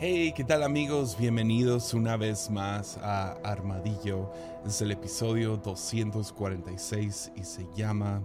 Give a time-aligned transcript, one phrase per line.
[0.00, 1.18] Hey, ¿qué tal amigos?
[1.18, 4.30] Bienvenidos una vez más a Armadillo.
[4.64, 8.22] Es el episodio 246 y se llama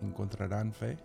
[0.00, 0.96] ¿Encontrarán fe?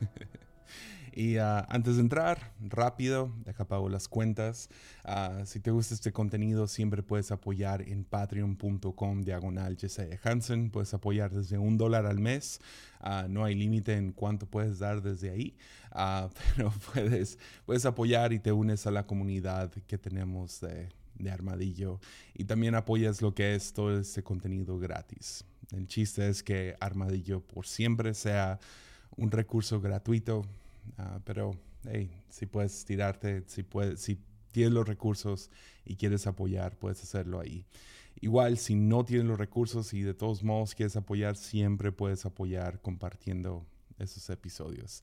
[1.16, 4.68] Y uh, antes de entrar, rápido, deja pago las cuentas.
[5.02, 9.78] Uh, si te gusta este contenido, siempre puedes apoyar en patreon.com diagonal
[10.22, 10.70] Hansen.
[10.70, 12.60] Puedes apoyar desde un dólar al mes.
[13.00, 15.56] Uh, no hay límite en cuánto puedes dar desde ahí,
[16.54, 21.98] pero puedes, puedes apoyar y te unes a la comunidad que tenemos de, de Armadillo.
[22.34, 25.46] Y también apoyas lo que es todo este contenido gratis.
[25.72, 28.60] El chiste es que Armadillo por siempre sea
[29.16, 30.44] un recurso gratuito
[30.98, 31.52] Uh, pero,
[31.84, 34.18] hey, si puedes tirarte, si, puedes, si
[34.52, 35.50] tienes los recursos
[35.84, 37.66] y quieres apoyar, puedes hacerlo ahí.
[38.20, 42.80] Igual, si no tienes los recursos y de todos modos quieres apoyar, siempre puedes apoyar
[42.80, 43.66] compartiendo
[43.98, 45.02] esos episodios.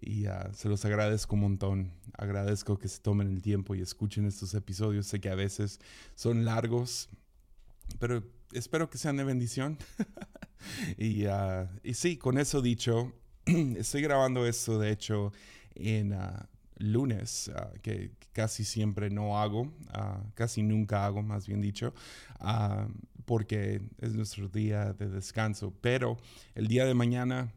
[0.00, 1.92] Y uh, se los agradezco un montón.
[2.14, 5.06] Agradezco que se tomen el tiempo y escuchen estos episodios.
[5.06, 5.80] Sé que a veces
[6.14, 7.08] son largos,
[7.98, 9.78] pero espero que sean de bendición.
[10.98, 13.12] y, uh, y sí, con eso dicho,
[13.78, 15.32] estoy grabando esto, de hecho,
[15.74, 16.44] en uh,
[16.76, 21.94] lunes, uh, que casi siempre no hago, uh, casi nunca hago, más bien dicho,
[23.24, 25.72] porque es nuestro día de descanso.
[25.80, 26.18] Pero
[26.54, 27.52] el día de mañana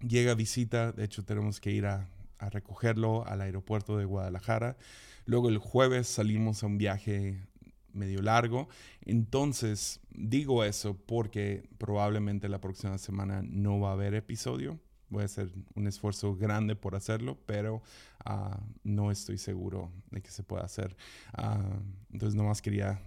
[0.00, 2.08] llega visita, de hecho tenemos que ir a,
[2.38, 4.76] a recogerlo al aeropuerto de Guadalajara.
[5.24, 7.44] Luego el jueves salimos a un viaje
[7.92, 8.68] medio largo.
[9.04, 14.78] Entonces, digo eso porque probablemente la próxima semana no va a haber episodio
[15.10, 17.82] voy a hacer un esfuerzo grande por hacerlo, pero
[18.26, 20.96] uh, no estoy seguro de que se pueda hacer.
[21.36, 21.80] Uh,
[22.12, 23.00] entonces, nomás quería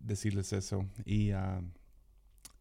[0.00, 0.86] decirles eso.
[1.04, 1.62] Y, uh,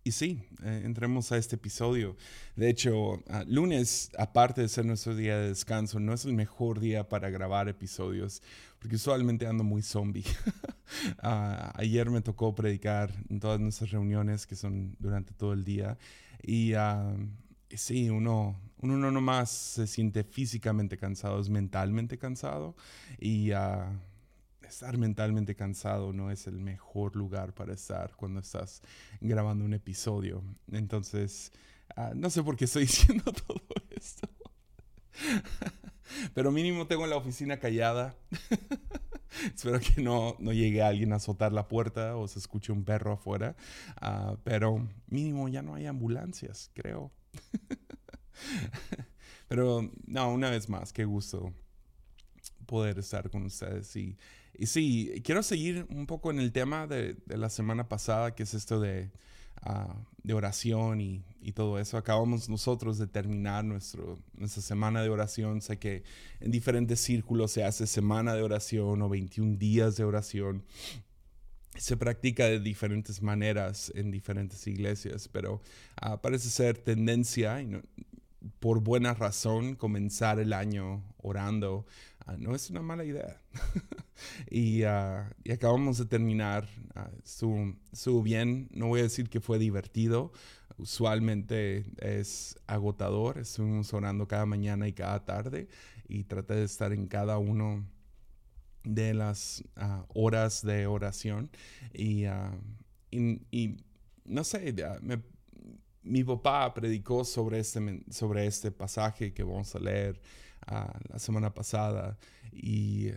[0.03, 2.17] y sí, eh, entremos a este episodio.
[2.55, 7.07] De hecho, lunes, aparte de ser nuestro día de descanso, no es el mejor día
[7.07, 8.41] para grabar episodios,
[8.79, 10.25] porque usualmente ando muy zombie.
[11.21, 15.99] ayer me tocó predicar en todas nuestras reuniones, que son durante todo el día.
[16.41, 16.73] Y
[17.77, 22.75] sí, uno, uno no nomás se siente físicamente cansado, es mentalmente cansado
[23.19, 23.85] y uh,
[24.61, 28.81] estar mentalmente cansado no es el mejor lugar para estar cuando estás
[29.19, 30.43] grabando un episodio.
[30.71, 31.51] Entonces,
[31.97, 34.27] uh, no sé por qué estoy diciendo todo esto.
[36.33, 38.15] Pero mínimo tengo la oficina callada.
[39.55, 43.13] Espero que no, no, llegue alguien a azotar la puerta o se escuche un perro
[43.13, 43.55] afuera.
[44.01, 47.11] Uh, pero mínimo ya no hay ambulancias, creo.
[49.47, 51.53] Pero no, una vez más, qué gusto
[52.65, 53.95] poder estar con ustedes.
[53.95, 54.17] Y,
[54.53, 58.43] y sí, quiero seguir un poco en el tema de, de la semana pasada, que
[58.43, 59.11] es esto de,
[59.65, 59.93] uh,
[60.23, 61.97] de oración y, y, todo eso.
[61.97, 65.61] Acabamos nosotros de terminar nuestro, nuestra semana de oración.
[65.61, 66.03] Sé que
[66.39, 70.63] en diferentes círculos se hace semana de oración o 21 días de oración
[71.77, 75.61] se practica de diferentes maneras en diferentes iglesias, pero
[76.05, 77.65] uh, parece ser tendencia,
[78.59, 81.85] por buena razón, comenzar el año orando.
[82.27, 83.41] Uh, no es una mala idea.
[84.49, 86.67] y, uh, y, acabamos de terminar.
[87.23, 90.33] su, su bien, no voy a decir que fue divertido,
[90.77, 93.37] usualmente es agotador.
[93.37, 95.69] Estuvimos orando cada mañana y cada tarde
[96.07, 97.85] y traté de estar en cada uno
[98.83, 101.49] de las uh, horas de oración
[101.93, 102.57] y, uh,
[103.11, 103.77] y,
[104.25, 104.73] no sé,
[106.03, 110.21] mi papá predicó sobre este, sobre este pasaje que vamos a leer
[110.71, 112.17] uh, la semana pasada
[112.51, 113.09] y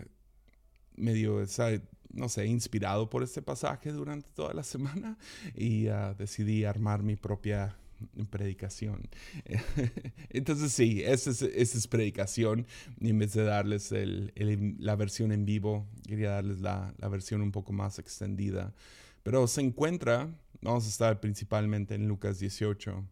[0.96, 1.44] medio,
[2.12, 5.18] no sé, inspirado por este pasaje durante toda la semana
[5.54, 5.84] y
[6.18, 7.76] decidí armar mi propia
[8.30, 9.08] predicación.
[10.30, 12.66] Entonces sí, esa es, es, predicación.
[13.00, 17.08] Y en vez de darles el, el, la versión en vivo, quería darles la, la,
[17.08, 18.74] versión un poco más extendida.
[19.22, 20.28] Pero se encuentra,
[20.60, 23.04] vamos a estar principalmente en Lucas 18,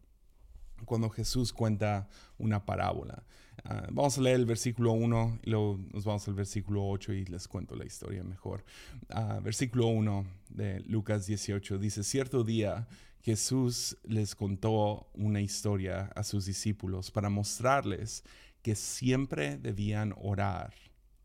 [0.85, 2.09] cuando Jesús cuenta
[2.39, 3.25] una parábola.
[3.65, 7.25] Uh, vamos a leer el versículo 1 y luego nos vamos al versículo 8 y
[7.27, 8.65] les cuento la historia mejor.
[9.11, 12.89] Uh, versículo 1 de Lucas 18 dice, cierto día
[13.23, 18.25] Jesús les contó una historia a sus discípulos para mostrarles
[18.63, 20.75] que siempre debían orar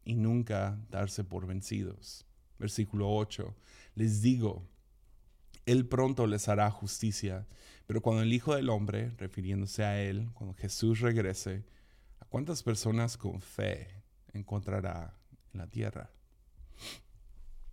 [0.06, 2.26] y nunca darse por vencidos.
[2.60, 3.56] Versículo 8.
[3.96, 4.68] Les digo,
[5.66, 7.48] Él pronto les hará justicia,
[7.88, 11.66] pero cuando el Hijo del Hombre, refiriéndose a Él, cuando Jesús regrese,
[12.20, 14.04] ¿a cuántas personas con fe
[14.34, 15.18] encontrará
[15.52, 16.12] en la tierra?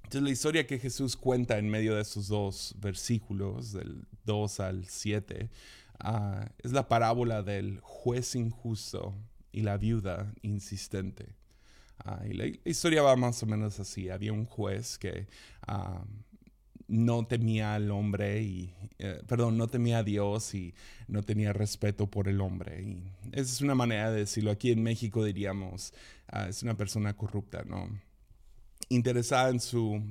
[0.04, 4.86] Entonces la historia que Jesús cuenta en medio de esos dos versículos, del 2 al
[4.86, 5.50] 7,
[6.04, 9.14] uh, es la parábola del juez injusto
[9.50, 11.34] y la viuda insistente.
[12.28, 14.10] y la, historia va más o menos así.
[14.10, 15.26] Había un juez que
[16.86, 20.74] no temía al hombre y, eh, perdón, no temía a Dios y
[21.08, 22.82] no tenía respeto por el hombre.
[22.82, 24.50] Y esa es una manera de decirlo.
[24.50, 25.94] Aquí en México diríamos,
[26.28, 27.88] ah, es una persona corrupta, ¿no?
[28.88, 30.02] Interesada en su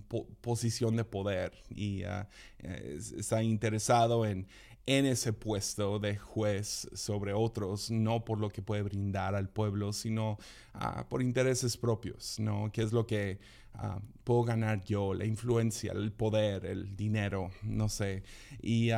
[0.42, 2.28] posición de poder y ah,
[2.60, 4.48] está interesado en,
[4.86, 9.94] en ese puesto de juez sobre otros, no por lo que puede brindar al pueblo,
[9.94, 10.38] sino
[10.74, 12.72] ah, por intereses propios, ¿no?
[12.72, 13.40] ¿Qué es lo que
[13.75, 18.24] Ah, puedo ganar yo, la influencia, el poder, el dinero, no sé.
[18.62, 18.90] Y,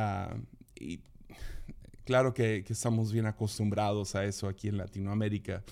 [2.04, 5.62] claro que, estamos bien acostumbrados a eso aquí en Latinoamérica.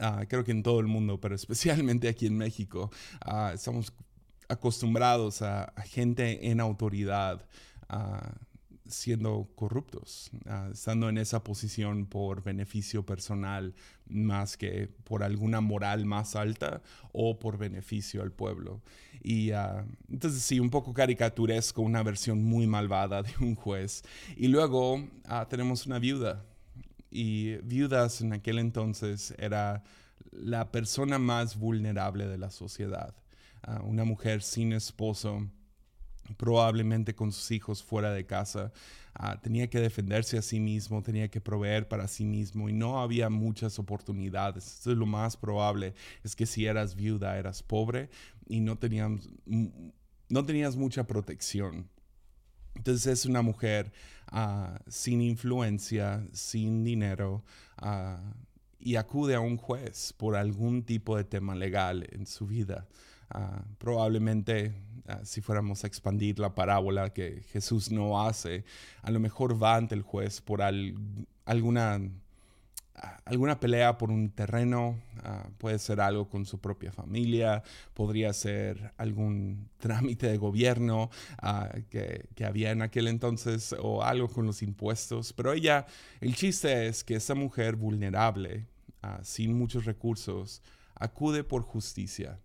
[0.00, 2.90] Ah, creo que en todo el mundo, pero especialmente aquí en México,
[3.54, 3.92] estamos
[4.48, 7.46] acostumbrados a, gente en autoridad
[8.86, 10.30] siendo corruptos,
[10.72, 13.74] estando en esa posición por beneficio personal
[14.08, 16.82] más que por alguna moral más alta
[17.12, 18.82] o por beneficio al pueblo.
[19.22, 24.02] Y uh, entonces sí, un poco caricaturesco, una versión muy malvada de un juez.
[24.36, 25.04] Y luego
[25.48, 26.44] tenemos una viuda.
[27.10, 29.82] Y viudas en aquel entonces era
[30.32, 33.14] la persona más vulnerable de la sociedad.
[33.84, 35.46] una mujer sin esposo
[36.36, 38.72] probablemente con sus hijos fuera de casa.
[39.14, 43.00] Ah, tenía que defenderse a sí mismo, tenía que proveer para sí mismo y no
[43.00, 44.86] había muchas oportunidades.
[44.86, 48.08] Lo más probable es que si eras viuda eras pobre
[48.48, 49.10] y no tenías,
[49.46, 51.88] no tenías mucha protección.
[52.80, 53.92] Entonces es una mujer
[54.28, 57.44] ah, sin influencia, sin dinero
[57.76, 58.20] ah,
[58.78, 62.86] y acude a un juez por algún tipo de tema legal en su vida.
[63.78, 64.74] probablemente
[65.10, 68.64] Ah, si fuéramos a expandir la parábola que Jesús no hace,
[69.02, 72.00] a lo mejor va ante el juez por alguna, ah,
[73.24, 77.62] alguna pelea por un terreno, ah, puede ser algo con su propia familia,
[77.94, 81.10] podría ser algún trámite de gobierno
[81.90, 85.86] que, que, había en aquel entonces o algo con los impuestos, pero ella,
[86.20, 88.66] el chiste es que esa mujer vulnerable,
[89.22, 90.62] sin muchos recursos,
[90.94, 92.38] acude por justicia.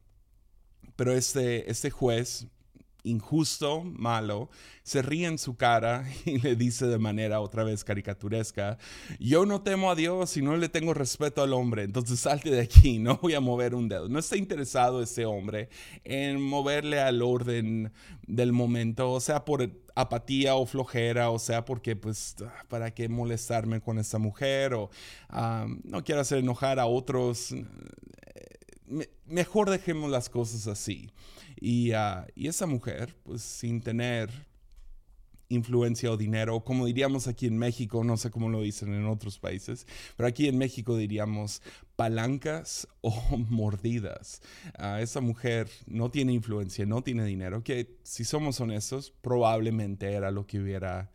[0.95, 2.47] Pero este, este juez
[3.05, 4.49] injusto, malo,
[4.83, 8.77] se ríe en su cara y le dice de manera otra vez caricaturesca,
[9.19, 12.61] yo no temo a Dios y no le tengo respeto al hombre, entonces salte de
[12.61, 14.09] aquí, no voy a mover un dedo.
[14.09, 15.69] No está interesado ese hombre
[16.03, 17.91] en moverle al orden
[18.27, 22.35] del momento, o sea, por apatía o flojera, o sea, porque pues,
[22.67, 24.73] ¿para qué molestarme con esta mujer?
[24.73, 24.89] O
[25.83, 27.53] no quiero hacer enojar a otros.
[29.25, 31.09] Mejor dejemos las cosas así.
[31.95, 34.29] Ah, y, esa mujer, pues sin tener
[35.47, 39.37] influencia o dinero, como diríamos aquí en México, no sé cómo lo dicen en otros
[39.37, 39.85] países,
[40.17, 41.61] pero aquí en México diríamos
[41.95, 43.11] palancas o
[43.49, 44.41] mordidas.
[44.79, 50.31] Uh, esa mujer no tiene influencia, no tiene dinero, que si somos honestos, probablemente era
[50.31, 51.11] lo que hubiera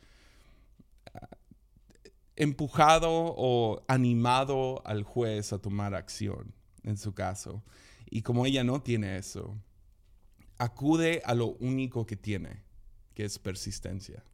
[1.13, 1.29] ah,
[2.37, 7.63] empujado o animado al juez a tomar acción en su caso.
[8.11, 9.57] Y como ella no tiene eso,
[10.59, 12.63] acude a lo único que tiene,
[13.15, 14.25] que es persistencia.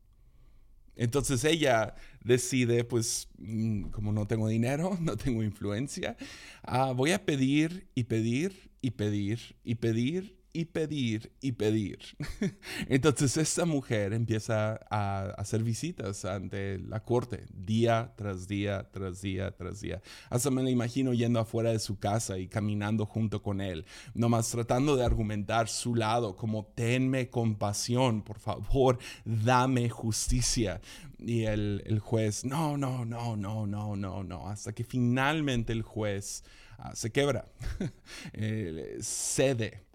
[0.97, 1.95] Entonces ella
[2.25, 6.17] decide, pues, mm, como no tengo dinero, no tengo influencia,
[6.63, 11.99] ah, voy a pedir y pedir y pedir y pedir y pedir y pedir.
[12.89, 19.55] Entonces esta mujer empieza a hacer visitas ante la corte día tras día, tras día,
[19.55, 20.01] tras día.
[20.31, 23.85] Hasta me la imagino yendo afuera de su casa y caminando junto con él,
[24.15, 30.81] nomás tratando de argumentar su lado, como tenme compasión, por favor, dame justicia.
[31.19, 36.45] Y el, juez, no, no, no, no, no, no, no, hasta que finalmente el juez
[36.79, 37.47] ah, se quebra,
[38.33, 39.86] eh, cede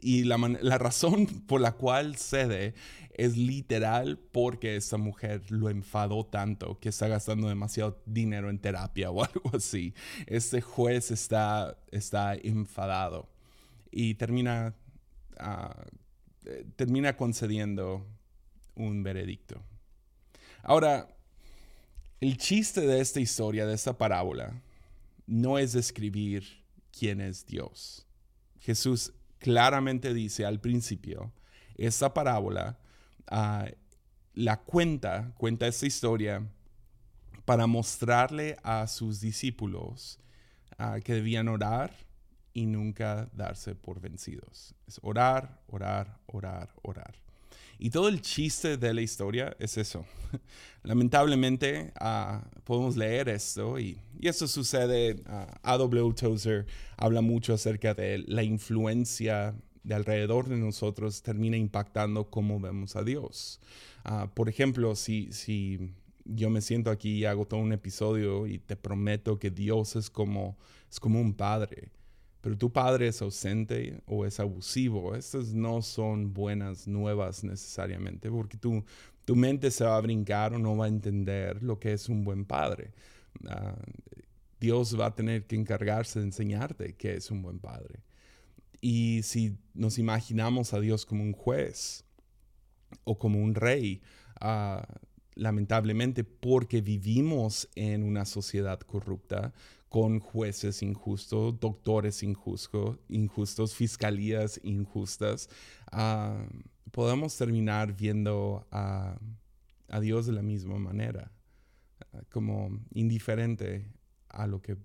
[0.00, 2.74] y la, razón por la cual cede
[3.14, 9.10] es literal porque esta mujer lo enfadó tanto que está gastando demasiado dinero en terapia
[9.10, 9.94] o algo así.
[10.26, 13.28] Este juez está, está enfadado
[13.90, 14.76] y termina,
[15.38, 15.84] ah,
[16.76, 18.06] termina concediendo
[18.76, 19.60] un veredicto.
[20.62, 21.08] Ahora,
[22.20, 24.62] el chiste de esta historia, de esta parábola,
[25.26, 26.64] no es describir
[26.96, 28.06] quién es Dios.
[28.60, 31.32] Jesús claramente dice al principio,
[31.76, 32.78] esta parábola
[33.28, 33.66] ah,
[34.34, 36.46] la cuenta, cuenta esta historia
[37.44, 40.18] para mostrarle a sus discípulos
[40.76, 41.92] ah, que debían orar
[42.52, 44.74] y nunca darse por vencidos.
[44.86, 47.14] Es orar, orar, orar, orar.
[47.78, 50.04] Y todo el chiste de la historia es eso.
[50.82, 55.22] lamentablemente ah, podemos leer esto y, y esto sucede.
[55.62, 56.14] A.W.
[56.14, 56.66] Tozer
[56.96, 59.54] habla mucho acerca de la influencia
[59.84, 63.60] de alrededor de nosotros termina impactando cómo vemos a Dios.
[64.34, 65.94] por ejemplo, si, si
[66.24, 70.10] yo me siento aquí y hago todo un episodio y te prometo que Dios es
[70.10, 70.58] como,
[70.90, 71.90] es como un padre
[72.48, 78.56] pero tu padre es ausente o es abusivo, estas no son buenas nuevas necesariamente, porque
[78.56, 78.82] tu,
[79.26, 82.24] tu mente se va a brincar o no va a entender lo que es un
[82.24, 82.94] buen padre.
[83.46, 83.76] Ah,
[84.58, 88.00] Dios va a tener que encargarse de enseñarte qué es un buen padre.
[88.80, 92.06] Y si nos imaginamos a Dios como un juez
[93.04, 94.00] o como un rey,
[94.40, 94.80] uh,
[95.34, 99.52] lamentablemente porque vivimos en una sociedad corrupta,
[99.88, 105.48] con jueces injustos, doctores injustos, fiscalías injustas,
[105.92, 106.44] uh,
[106.90, 109.18] podemos terminar viendo a,
[110.00, 111.32] Dios de la misma manera,
[112.12, 113.90] ah, como indiferente
[114.28, 114.76] a lo que,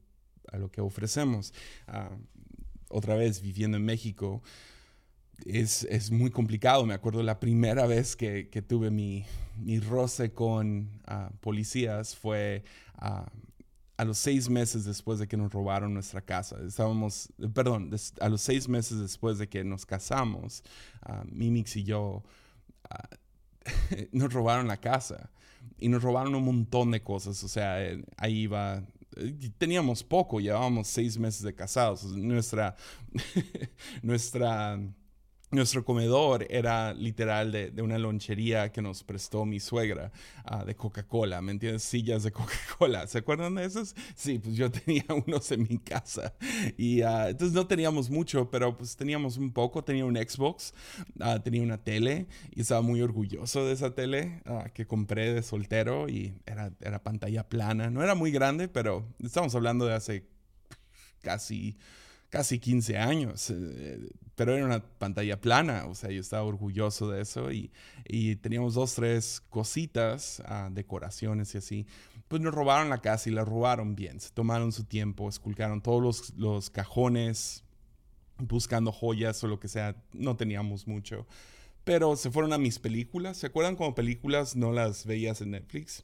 [0.50, 1.54] a lo que ofrecemos.
[1.88, 2.16] Ah,
[2.88, 4.42] otra vez, viviendo en México,
[5.46, 6.86] es, es, muy complicado.
[6.86, 9.26] Me acuerdo la primera vez que, que tuve mi,
[9.58, 11.02] mi, roce con
[11.42, 12.64] policías fue
[13.98, 16.58] a los seis meses después de que nos robaron nuestra casa.
[16.66, 20.64] Estábamos, perdón, a los seis meses después de que nos casamos,
[21.08, 22.24] uh, Mimix y yo,
[22.90, 23.10] ah,
[24.12, 25.30] nos robaron la casa
[25.78, 27.44] y nos robaron un montón de cosas.
[27.44, 28.84] O sea, eh, ahí iba
[29.16, 32.04] eh, teníamos poco, llevábamos seis meses de casados.
[32.04, 32.76] Nuestra,
[34.02, 34.80] nuestra
[35.54, 40.12] nuestro comedor era literal de, una lonchería que nos prestó mi suegra
[40.46, 41.84] ah, de Coca-Cola, ¿me entiendes?
[41.84, 43.08] Sillas de Coca-Cola.
[43.08, 43.96] ¿Se acuerdan de esos?
[44.16, 46.34] Sí, pues yo tenía unos en mi casa.
[46.78, 49.84] Y uh, entonces no teníamos mucho, pero pues teníamos un poco.
[49.84, 50.74] Tenía un Xbox,
[51.20, 54.42] uh, tenía una tele y estaba muy orgulloso de esa tele
[54.74, 57.90] que compré de soltero y era, era pantalla plana.
[57.90, 60.28] No era muy grande, pero estamos hablando de hace
[61.22, 61.78] casi
[62.34, 67.22] casi 15 años, eh, pero era una pantalla plana, o sea, yo estaba orgulloso de
[67.22, 67.72] eso y,
[68.06, 71.86] y teníamos dos, tres cositas, uh, decoraciones y así.
[72.28, 76.02] Pues nos robaron la casa y la robaron bien, se tomaron su tiempo, esculcaron todos
[76.02, 77.64] los, los cajones
[78.40, 81.28] buscando joyas o lo que sea, no teníamos mucho.
[81.84, 86.04] Pero se fueron a mis películas, ¿se acuerdan como películas no las veías en Netflix?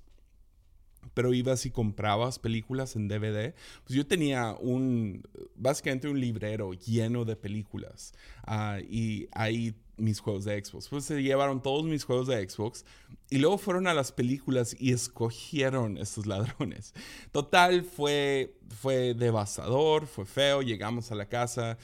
[1.14, 3.54] Pero ibas y comprabas películas en DVD.
[3.84, 5.24] Pues yo tenía un,
[5.56, 8.14] básicamente un librero lleno de películas
[8.48, 10.88] uh, y ahí mis juegos de Xbox.
[10.88, 12.86] Pues se llevaron todos mis juegos de Xbox
[13.30, 16.94] y luego fueron a las películas y escogieron estos ladrones.
[17.32, 21.78] Total, fue, fue devastador, fue feo, llegamos a la casa,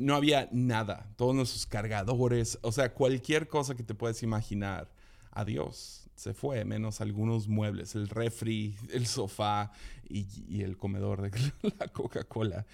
[0.00, 4.90] no había nada, todos nuestros cargadores, o sea, cualquier cosa que te puedes imaginar.
[5.32, 9.70] Adiós se fue, menos algunos muebles, el refri, el sofá
[10.08, 11.30] y, el comedor de
[11.78, 12.66] la Coca-Cola.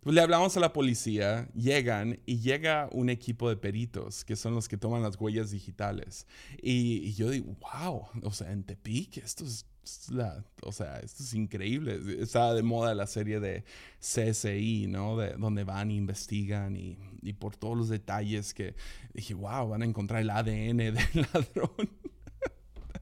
[0.00, 4.54] Pues le hablamos a la policía, llegan y llega un equipo de peritos, que son
[4.54, 6.26] los que toman las huellas digitales.
[6.62, 9.64] Y, yo digo, wow, o sea, en Tepic, esto es,
[10.10, 11.98] la, o sea, esto es increíble.
[12.20, 13.64] Estaba de moda la serie de
[13.98, 15.16] CSI, ¿no?
[15.16, 18.74] De, donde van e investigan y, y por todos los detalles que
[19.14, 20.96] dije, wow, van a encontrar el ADN del
[21.32, 22.03] ladrón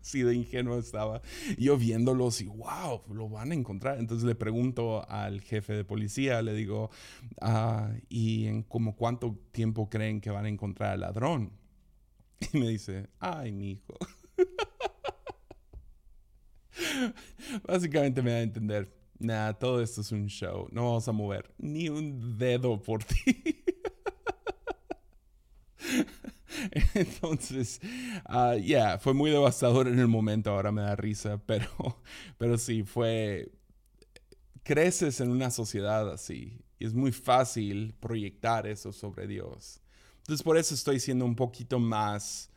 [0.03, 1.23] así de ingenuo estaba.
[1.57, 3.99] yo viéndolos y wow, lo van a encontrar.
[3.99, 6.91] Entonces le pregunto al jefe de policía, le digo,
[7.41, 11.53] ah, ¿y en como cuánto tiempo creen que van a encontrar al ladrón?
[12.53, 13.95] Y me dice, ay, mi hijo.
[17.67, 21.55] Básicamente me da a entender, nada, todo esto es un show, no vamos a mover
[21.59, 23.63] ni un dedo por ti.
[26.95, 27.81] Entonces,
[28.29, 31.69] ya, yeah, fue muy devastador en el momento, ahora me da risa, pero,
[32.39, 33.53] pero sí, fue,
[34.63, 39.81] creces en una sociedad así y es muy fácil proyectar eso sobre Dios.
[40.19, 42.51] Entonces, por eso estoy siendo un poquito más,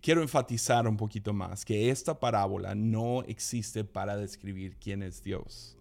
[0.00, 5.76] quiero enfatizar un poquito más que esta parábola no existe para describir quién es Dios.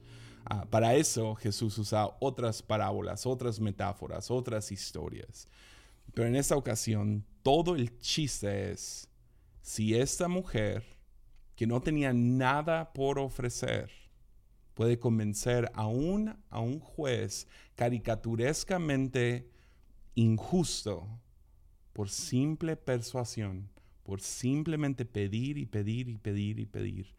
[0.45, 5.47] Ah, para eso Jesús usa otras parábolas, otras metáforas, otras historias.
[6.13, 9.09] Pero en esta ocasión, todo el chiste es,
[9.61, 10.83] si esta mujer,
[11.55, 13.91] que no tenía nada por ofrecer,
[14.73, 19.49] puede convencer aún a un juez caricaturescamente
[20.15, 21.07] injusto
[21.93, 23.69] por simple persuasión,
[24.03, 27.15] por simplemente pedir y pedir y pedir y pedir,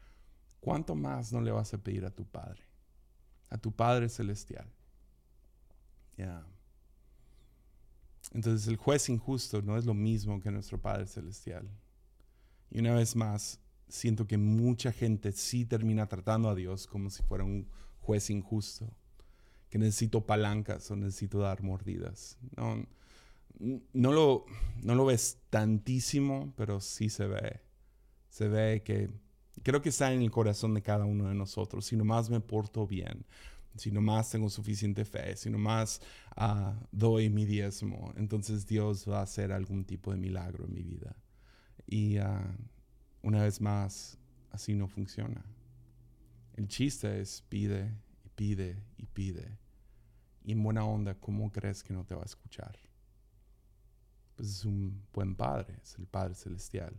[0.61, 2.63] ¿cuánto más no le vas a pedir a tu Padre?
[3.49, 4.67] A tu Padre Celestial.
[6.17, 6.45] Ya.
[8.31, 11.69] Entonces el juez injusto no es lo mismo que nuestro Padre Celestial.
[12.71, 17.23] Y una vez más, siento que mucha gente sí termina tratando a Dios como si
[17.23, 17.69] fuera un
[18.01, 18.89] juez injusto,
[19.69, 22.39] que necesito palancas o necesito dar mordidas.
[22.57, 22.87] No,
[23.93, 24.47] no, lo,
[24.83, 27.61] no lo ves tantísimo, pero sí se ve.
[28.29, 29.11] Se ve que
[29.63, 31.87] creo que está en el corazón de cada uno de nosotros.
[31.87, 33.25] Si nomás me porto bien,
[33.77, 36.01] si nomás tengo suficiente fe, si nomás
[36.37, 40.83] uh, doy mi diezmo, entonces Dios va a hacer algún tipo de milagro en mi
[40.83, 41.17] vida.
[41.87, 42.25] Y uh,
[43.23, 44.19] una vez más,
[44.51, 45.45] así no funciona.
[46.55, 49.59] El chiste es pide y pide y pide.
[50.45, 52.79] Y en buena onda, ¿cómo crees que no te va a escuchar?
[54.37, 56.95] Pues es un buen padre, es el Padre Celestial.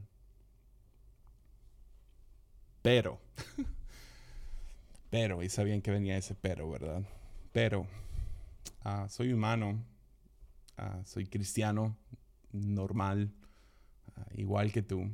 [2.82, 3.20] Pero,
[5.14, 7.04] pero, y sabían que venía ese pero, ¿verdad?
[7.52, 7.82] Pero,
[8.84, 9.86] uh, soy humano,
[10.80, 11.96] uh, soy cristiano,
[12.52, 13.32] normal,
[14.18, 15.08] uh, igual que tú,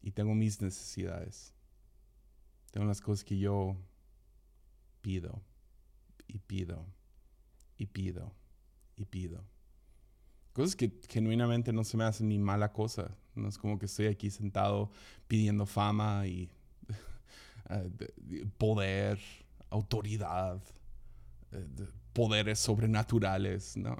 [0.00, 1.52] y tengo mis necesidades.
[2.70, 3.76] Tengo las cosas que yo
[5.02, 5.42] pido,
[6.26, 6.86] y pido,
[7.76, 8.32] y pido,
[8.96, 9.44] y pido.
[10.54, 13.14] Cosas que genuinamente no se me hacen ni mala cosa.
[13.34, 14.90] No es como que estoy aquí sentado
[15.26, 16.48] pidiendo fama y
[18.56, 19.18] poder,
[19.70, 20.62] autoridad,
[21.52, 21.66] eh,
[22.12, 23.96] poderes sobrenaturales, ¿no?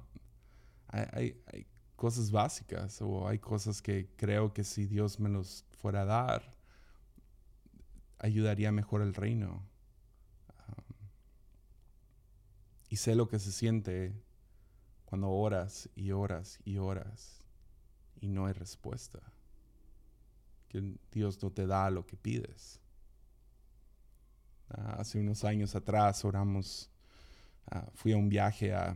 [0.89, 1.41] Hay,
[1.97, 6.57] cosas básicas o hay cosas que creo que si Dios me los fuera a dar,
[8.19, 9.67] ayudaría mejor el reino.
[10.69, 10.85] Um,
[12.89, 14.15] y sé lo que se siente
[15.05, 17.45] cuando oras y oras y oras
[18.21, 19.21] y no hay respuesta.
[20.69, 22.81] Que Dios no te da lo que pides.
[24.71, 26.91] Ah, hace unos años atrás oramos,
[27.71, 28.95] ah, fui a un viaje a,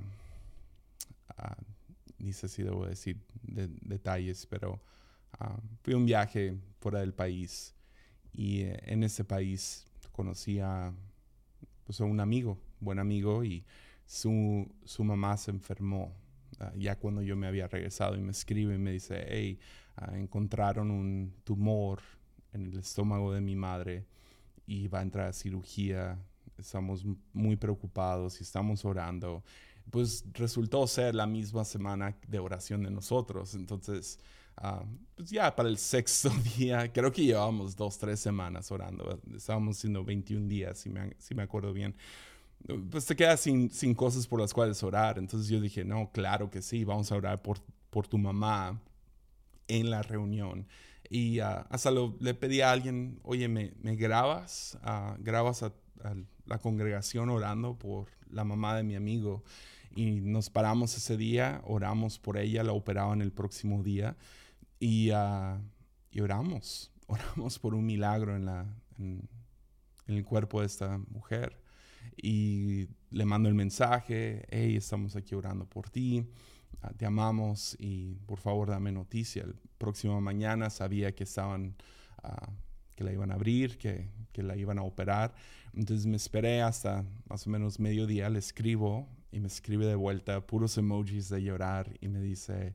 [2.19, 4.81] ni sé si debo decir detalles, pero
[5.41, 7.75] uh, fui a un viaje fuera del país
[8.33, 10.93] y eh, en ese país conocí a,
[11.85, 13.65] pues, a un amigo, buen amigo, y
[14.07, 16.13] su, su mamá se enfermó
[16.63, 19.59] Ah, ya cuando yo me había regresado y me escribe y me dice, hey,
[19.97, 22.01] ah, encontraron un tumor
[22.53, 24.07] en el estómago de mi madre
[24.73, 26.19] y va a entrar a cirugía,
[26.57, 29.43] estamos muy preocupados y estamos orando.
[29.91, 34.19] Pues resultó ser la misma semana de oración de nosotros, entonces...
[34.63, 39.19] Uh, pues ya para el sexto día, creo que llevábamos dos, tres semanas orando.
[39.35, 41.95] Estábamos haciendo 21 días, si me, si me acuerdo bien
[42.91, 45.19] pues te quedas sin, sin cosas por las cuales orar.
[45.19, 47.59] Entonces yo dije, no, claro que sí, vamos a orar por,
[47.91, 48.81] por tu mamá
[49.69, 50.67] en la reunión.
[51.15, 54.79] Y uh, hasta le pedí a alguien, oye, ¿me, me grabas?
[54.83, 55.75] Uh, grabas a,
[56.47, 59.45] la congregación orando por la mamá de mi amigo.
[59.95, 64.17] Y nos paramos ese día, oramos por ella, la operaban el próximo día.
[64.81, 65.61] Y, uh,
[66.19, 68.49] oramos, oramos por un milagro en,
[68.99, 69.29] en
[70.07, 71.63] el cuerpo de esta mujer
[72.17, 76.52] y le mando el mensaje, hey, estamos aquí orando por ti, ah,
[76.97, 79.43] te amamos y por favor dame noticia.
[79.43, 81.77] El próximo mañana sabía que estaban,
[82.23, 82.51] ah,
[82.95, 85.35] que la iban a abrir, que, que, la iban a operar.
[85.75, 90.47] Entonces me esperé hasta más o menos mediodía, le escribo y me escribe de vuelta
[90.47, 92.75] puros emojis de llorar y me dice,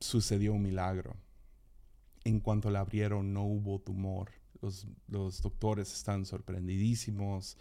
[0.00, 1.16] sucedió un milagro.
[2.24, 4.30] En cuanto la abrieron no hubo tumor.
[4.60, 7.56] Los, los doctores están sorprendidísimos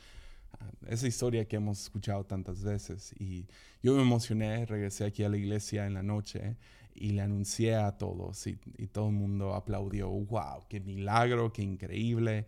[0.88, 3.14] esa historia que hemos escuchado tantas veces.
[3.20, 3.46] Y
[3.82, 6.58] yo me emocioné, regresé aquí a la iglesia en la noche
[6.94, 8.56] y le anuncié a todos y,
[8.92, 12.48] todo el mundo aplaudió, wow, qué milagro, qué increíble.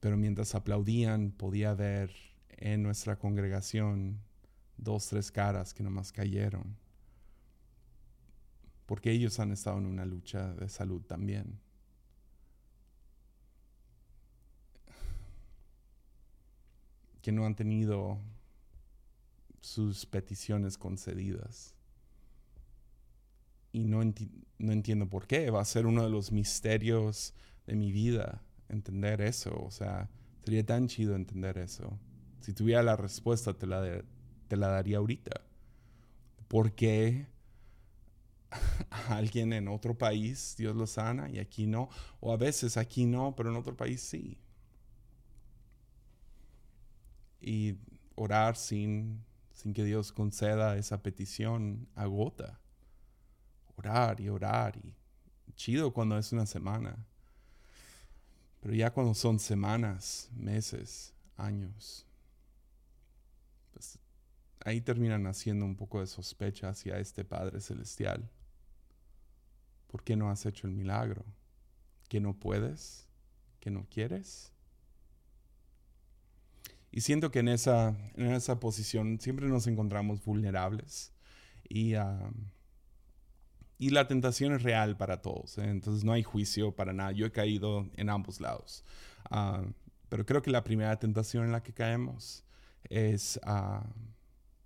[0.00, 2.10] Pero mientras aplaudían podía ver
[2.48, 4.20] en nuestra congregación
[4.76, 6.76] dos, tres caras que nomás cayeron.
[8.86, 11.60] Porque ellos han estado en una lucha de salud también.
[17.22, 18.18] Que no han tenido
[19.60, 21.74] sus peticiones concedidas.
[23.72, 24.02] Y no,
[24.58, 25.50] no entiendo por qué.
[25.50, 27.32] Va a ser uno de los misterios
[27.66, 29.56] de mi vida entender eso.
[29.62, 30.10] O sea,
[30.44, 31.98] sería tan chido entender eso.
[32.40, 34.02] Si tuviera la respuesta, te la,
[34.48, 35.40] te la daría ahorita.
[36.48, 37.28] ¿Por qué
[39.08, 41.88] alguien en otro país Dios lo sana y aquí no?
[42.20, 44.38] O a veces aquí no, pero en otro país sí
[47.42, 47.76] y
[48.14, 52.60] orar sin, sin que Dios conceda esa petición agota.
[53.76, 54.94] Orar y orar y
[55.54, 57.04] chido cuando es una semana.
[58.60, 62.06] Pero ya cuando son semanas, meses, años,
[63.72, 63.98] pues
[64.64, 68.30] ahí terminan haciendo un poco de sospecha hacia este Padre Celestial.
[69.88, 71.24] ¿Por qué no has hecho el milagro?
[72.12, 73.08] que no puedes,
[73.58, 74.51] que no quieres.
[76.92, 81.12] Y siento que en esa, en esa posición siempre nos encontramos vulnerables
[81.68, 81.94] y,
[83.78, 85.56] y la tentación es real para todos.
[85.58, 85.64] ¿eh?
[85.64, 87.12] Entonces no hay juicio para nada.
[87.12, 88.84] Yo he caído en ambos lados.
[90.08, 92.44] Pero creo que la primera tentación en la que caemos
[92.90, 93.82] es uh,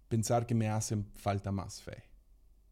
[0.09, 2.03] pensar que me hace falta más fe.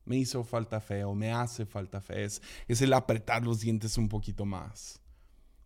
[0.04, 2.24] Me hizo falta fe o me hace falta fe.
[2.24, 5.00] Es, el apretar los dientes un poquito más.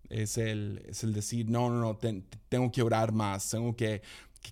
[0.09, 1.99] Es el, es el decir, no, no, no,
[2.49, 4.03] tengo que orar más, tengo que,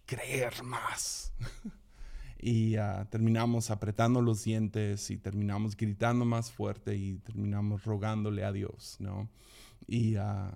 [0.05, 1.33] creer más.
[2.39, 8.53] y uh, terminamos apretando los dientes y terminamos gritando más fuerte y terminamos rogándole a
[8.53, 9.31] Dios, ¿no?
[9.87, 10.51] Y uh,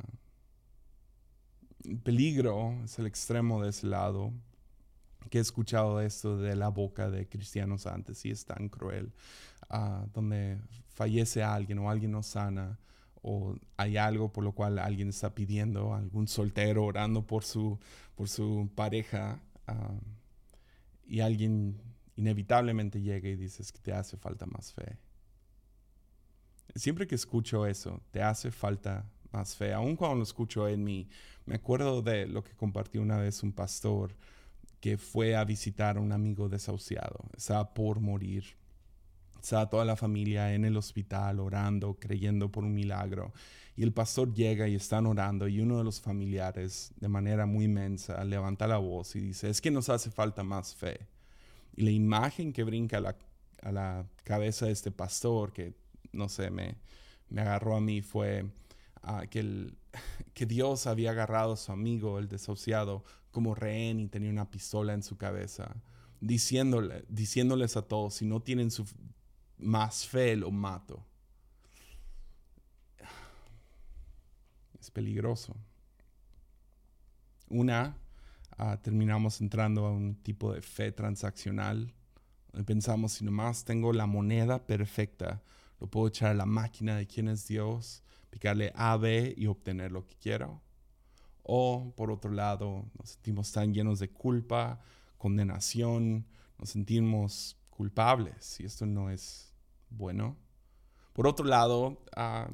[2.03, 4.33] peligro es el extremo de ese lado
[5.31, 9.13] que he escuchado esto de la boca de cristianos antes y es tan cruel,
[9.69, 10.59] ah, donde
[10.89, 12.79] fallece alguien o alguien no sana
[13.23, 17.79] o hay algo por lo cual alguien está pidiendo, algún soltero orando por su,
[18.15, 19.95] por su pareja ah,
[21.07, 21.81] y alguien
[22.17, 24.99] inevitablemente llega y dices que te hace falta más fe.
[26.75, 31.09] Siempre que escucho eso, te hace falta más fe, aun cuando lo escucho en mí,
[31.47, 34.15] me acuerdo de lo que compartió una vez un pastor
[34.81, 37.25] que fue a visitar a un amigo desahuciado.
[37.37, 38.45] Estaba por morir.
[39.43, 43.33] Estaba toda la familia en el hospital orando, creyendo por un milagro.
[43.77, 47.65] Y el pastor llega y están orando y uno de los familiares, de manera muy
[47.65, 51.09] inmensa, levanta la voz y dice, es que nos hace falta más fe.
[51.75, 53.17] Y la imagen que brinca a la,
[53.63, 55.75] a la cabeza de este pastor, que
[56.13, 56.77] no sé, me,
[57.31, 58.45] me agarró a mí, fue
[59.03, 59.79] ah, que, el,
[60.35, 64.93] que Dios había agarrado a su amigo, el desahuciado, como rehén y tenía una pistola
[64.93, 65.75] en su cabeza,
[66.21, 68.85] diciéndole, diciéndoles a todos, si no tienen su
[69.61, 71.05] más fe, lo mato.
[74.81, 75.55] Es peligroso.
[77.49, 77.97] Una,
[78.57, 81.93] ah, terminamos entrando a un tipo de fe transaccional.
[82.65, 85.43] Pensamos, si nomás tengo la moneda perfecta,
[85.79, 89.93] lo puedo echar a la máquina de quién es Dios, picarle A, B y obtener
[89.93, 90.61] lo que quiero.
[91.43, 94.81] O por otro lado, nos sentimos tan llenos de culpa,
[95.19, 96.27] condenación,
[96.59, 99.50] nos sentimos culpables y esto no es
[99.91, 100.37] bueno.
[101.13, 102.49] Por otro lado, ah,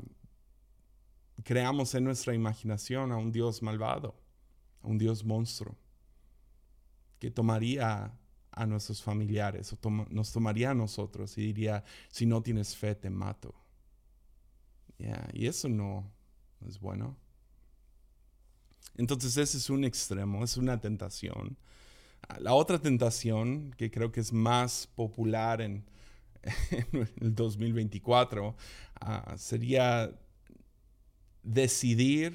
[1.45, 4.15] creamos en nuestra imaginación a un Dios malvado,
[4.83, 5.77] a un Dios monstruo,
[7.19, 8.13] que tomaría
[8.51, 13.11] a nuestros familiares o nos tomaría a nosotros y diría, si no tienes fe, te
[13.11, 13.55] mato.
[15.33, 16.11] y eso no
[16.67, 17.17] es bueno.
[18.97, 21.59] Entonces ese es un extremo, es una tentación.
[22.39, 25.85] La otra tentación, que creo que es más popular en,
[27.21, 28.57] el 2024,
[29.01, 30.13] ah, sería
[31.43, 32.35] decidir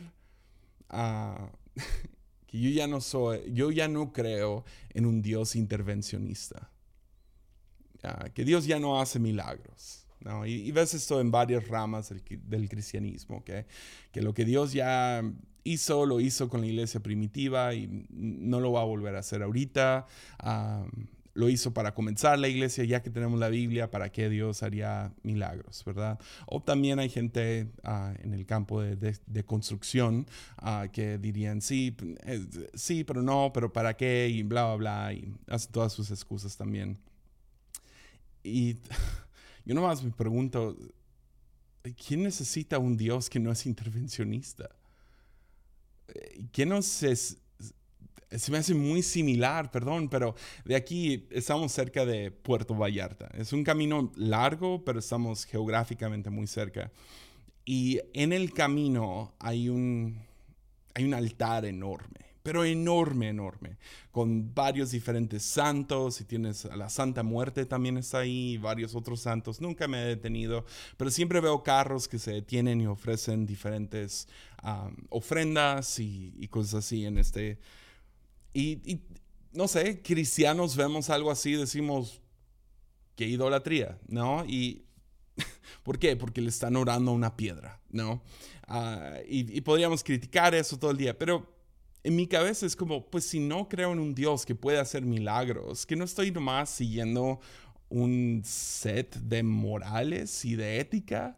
[0.90, 1.52] ah,
[2.48, 6.70] que yo ya no soy, yo ya no creo en un Dios intervencionista.
[8.04, 10.08] Ah, que Dios ya no hace milagros.
[10.46, 12.14] Y, ves esto en varias ramas
[12.48, 13.66] del, cristianismo, que
[14.14, 15.24] lo que Dios ya
[15.64, 19.44] hizo, lo hizo con la iglesia primitiva y no lo va a volver a hacer
[19.44, 20.06] ahorita.
[21.34, 25.14] Lo hizo para comenzar la iglesia, ya que tenemos la Biblia, para que Dios haría
[25.24, 26.20] milagros, ¿verdad?
[26.46, 32.46] O también hay gente ah, en el campo de, construcción ah, que dirían, sí, eh,
[32.74, 34.30] sí, pero no, pero ¿para qué?
[34.30, 36.98] Y bla, bla, bla, y hacen todas sus excusas también.
[38.44, 38.78] Y
[39.66, 40.78] yo nomás me pregunto,
[42.06, 44.70] ¿quién necesita un Dios que no es intervencionista?
[46.52, 47.16] que no se,
[48.38, 53.30] se me hace muy similar, perdón, pero de aquí estamos cerca de Puerto Vallarta.
[53.38, 56.92] Es un camino largo, pero estamos geográficamente muy cerca.
[57.66, 60.20] Y en el camino hay un,
[60.94, 63.78] hay un altar enorme pero enorme, enorme,
[64.12, 68.96] con varios diferentes santos, y tienes a la Santa Muerte también está ahí, y varios
[68.96, 70.66] otros santos, nunca me he detenido,
[70.98, 74.28] pero siempre veo carros que se detienen y ofrecen diferentes
[75.10, 77.60] ofrendas y, cosas así en este,
[78.54, 79.02] y,
[79.54, 82.22] no sé, cristianos vemos algo así, decimos,
[83.16, 84.46] qué idolatría, ¿no?
[84.46, 84.86] Y
[85.84, 86.16] ¿Por qué?
[86.16, 88.22] Porque le están orando a una piedra, ¿no?
[88.68, 91.54] Ah, y, y, podríamos criticar eso todo el día, pero
[92.04, 95.04] en mi cabeza es como, pues si no creo en un Dios que puede hacer
[95.04, 97.40] milagros, que no estoy nomás siguiendo
[97.90, 101.38] un set de morales y de ética.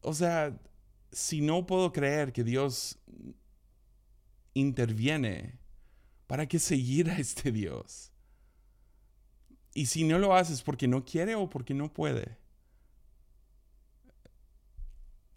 [0.00, 0.56] O sea,
[1.10, 2.98] si no puedo creer que Dios
[4.54, 5.57] interviene,
[6.28, 8.12] ¿para qué seguir a este Dios?
[9.74, 12.38] Y si no lo haces porque no quiere o porque no puede.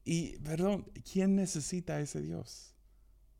[0.04, 2.76] Y, perdón, ¿quién necesita a ese Dios?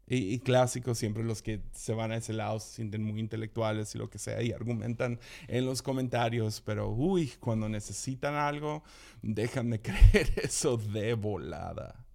[0.08, 3.98] Y, clásico, siempre los que se van a ese lado se sienten muy intelectuales y
[3.98, 8.84] lo que sea y argumentan en los comentarios, pero uy, cuando necesitan algo,
[9.22, 12.06] déjame creer eso de volada.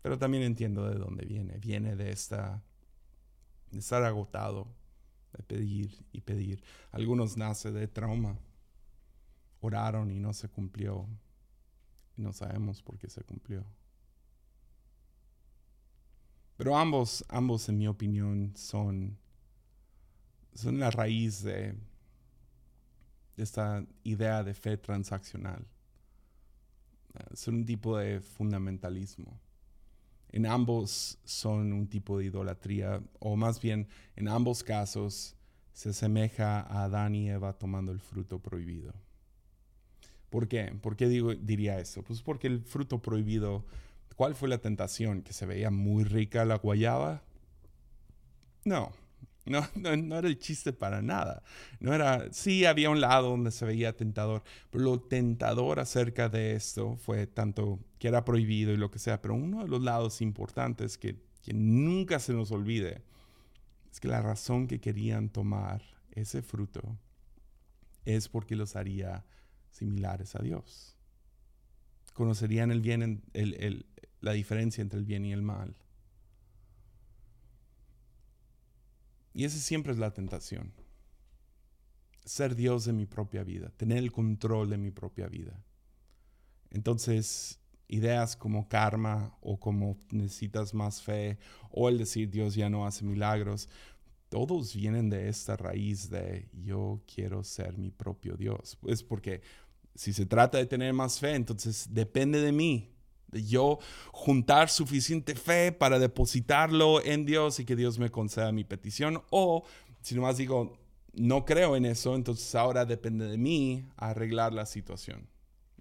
[0.00, 1.58] Pero también entiendo de dónde viene.
[1.58, 2.64] Viene de esta,
[3.70, 4.66] de estar agotado,
[5.32, 6.62] de pedir y pedir.
[6.92, 8.38] Algunos nacen de trauma.
[9.60, 11.06] Oraron y no se cumplió.
[12.16, 13.64] Y no sabemos por qué se cumplió.
[16.56, 19.18] Pero ambos, ambos en mi opinión, son,
[20.54, 21.74] son la raíz de,
[23.36, 25.66] de esta idea de fe transaccional.
[27.34, 29.38] Son un tipo de fundamentalismo.
[30.36, 35.34] En ambos son un tipo de idolatría, o más bien en ambos casos
[35.72, 38.92] se asemeja a Adán y Eva tomando el fruto prohibido.
[40.30, 40.76] ¿Por qué?
[40.82, 42.02] ¿Por qué digo, diría eso?
[42.02, 43.64] Pues porque el fruto prohibido
[44.16, 45.20] ¿Cuál fue la tentación?
[45.20, 47.22] ¿Que se veía muy rica la guayaba?
[48.64, 48.92] No,
[49.74, 51.42] no, no, era el chiste para nada.
[51.78, 56.56] No era, sí había un lado donde se veía tentador, pero lo tentador acerca de
[56.56, 60.20] esto fue tanto que era prohibido y lo que sea, pero uno de los lados
[60.20, 63.04] importantes que, nunca se nos olvide
[63.92, 65.80] es que la razón que querían tomar
[66.10, 66.98] ese fruto
[68.04, 69.24] es porque los haría
[69.70, 70.96] similares a Dios.
[72.14, 73.22] Conocerían el bien,
[74.20, 75.76] la diferencia entre el bien y el mal.
[79.36, 80.72] Y esa siempre es la tentación.
[82.24, 85.62] Ser Dios de mi propia vida, tener el control de mi propia vida.
[86.70, 91.38] Entonces, ideas como karma o como necesitas más fe
[91.70, 93.68] o el decir Dios ya no hace milagros,
[94.30, 98.78] todos vienen de esta raíz de yo quiero ser mi propio Dios.
[98.86, 99.42] Es porque
[99.94, 102.95] si se trata de tener más fe, entonces depende de mí
[103.44, 103.78] yo
[104.12, 109.22] juntar suficiente fe para depositarlo en Dios y que Dios me conceda mi petición.
[109.30, 109.64] O
[110.00, 110.78] si nomás digo,
[111.14, 115.28] no creo en eso, entonces ahora depende de mí arreglar la situación.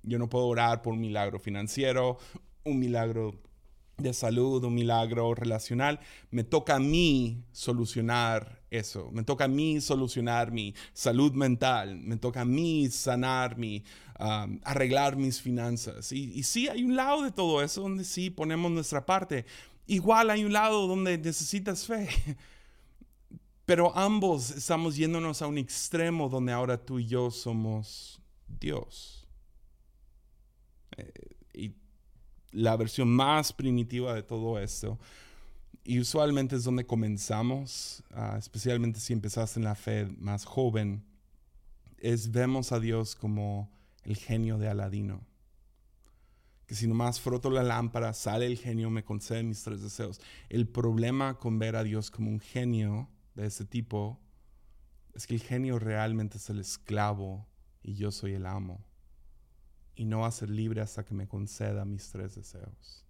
[0.04, 2.18] Yo no puedo orar por un milagro financiero,
[2.64, 3.36] un milagro
[3.98, 6.00] de salud, un milagro relacional.
[6.32, 9.10] Me toca a mí solucionar eso.
[9.12, 11.96] Me toca a mí solucionar mi salud mental.
[11.98, 13.84] Me toca a mí sanar mi,
[14.18, 16.12] arreglar mis finanzas.
[16.12, 19.46] Y, y sí, hay un lado de todo eso donde sí ponemos nuestra parte.
[19.88, 22.10] Igual hay un lado donde necesitas fe.
[23.66, 29.28] Pero ambos estamos yéndonos a un extremo donde ahora tú y yo somos Dios.
[30.98, 31.12] Eh,
[31.54, 31.72] y
[32.56, 34.98] la versión más primitiva de todo esto.
[35.84, 41.04] Y usualmente es donde comenzamos, ah, especialmente si empezaste en la fe más joven,
[41.98, 43.70] es vemos a Dios como
[44.04, 45.22] el genio de Aladino.
[46.66, 50.20] Que si nomás froto la lámpara, sale el genio, me concede mis tres deseos.
[50.50, 54.20] El problema con ver a Dios como un genio de ese tipo
[55.14, 57.46] es que el genio realmente es el esclavo
[57.84, 58.84] y yo soy el amo
[59.96, 63.04] y no va a ser libre hasta que me conceda mis tres deseos.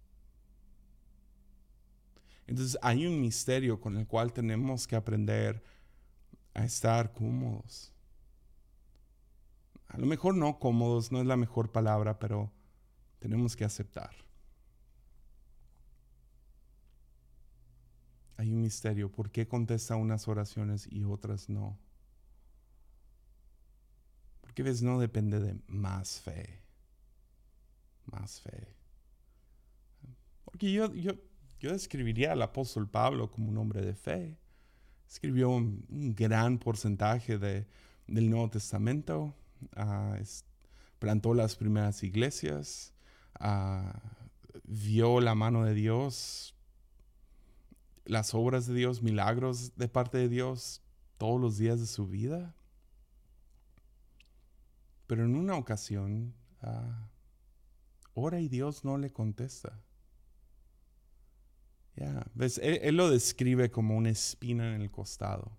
[2.46, 5.62] Entonces hay un misterio con el cual tenemos que aprender
[6.54, 7.92] a estar cómodos.
[9.88, 12.52] A lo mejor no cómodos, no es la mejor palabra, pero
[13.18, 14.10] tenemos que aceptar.
[18.36, 19.10] Hay un misterio.
[19.10, 21.78] ¿Por qué contesta unas oraciones y otras no?
[24.42, 26.65] Porque ves, no depende de más fe
[28.06, 28.68] más fe.
[30.44, 31.12] Porque yo, yo,
[31.60, 34.38] yo describiría al apóstol Pablo como un hombre de fe.
[35.08, 37.66] Escribió un, gran porcentaje de,
[38.06, 39.34] del Nuevo Testamento,
[39.76, 40.22] uh,
[40.98, 42.92] plantó las primeras iglesias,
[43.40, 43.92] uh,
[44.64, 46.54] vio la mano de Dios,
[48.04, 50.82] las obras de Dios, milagros de parte de Dios
[51.18, 52.54] todos los días de su vida.
[55.06, 57.06] Pero en una ocasión, uh,
[58.16, 59.78] ora y Dios no le contesta.
[61.96, 65.52] Ya, ves, él, lo describe como una espina en el costado.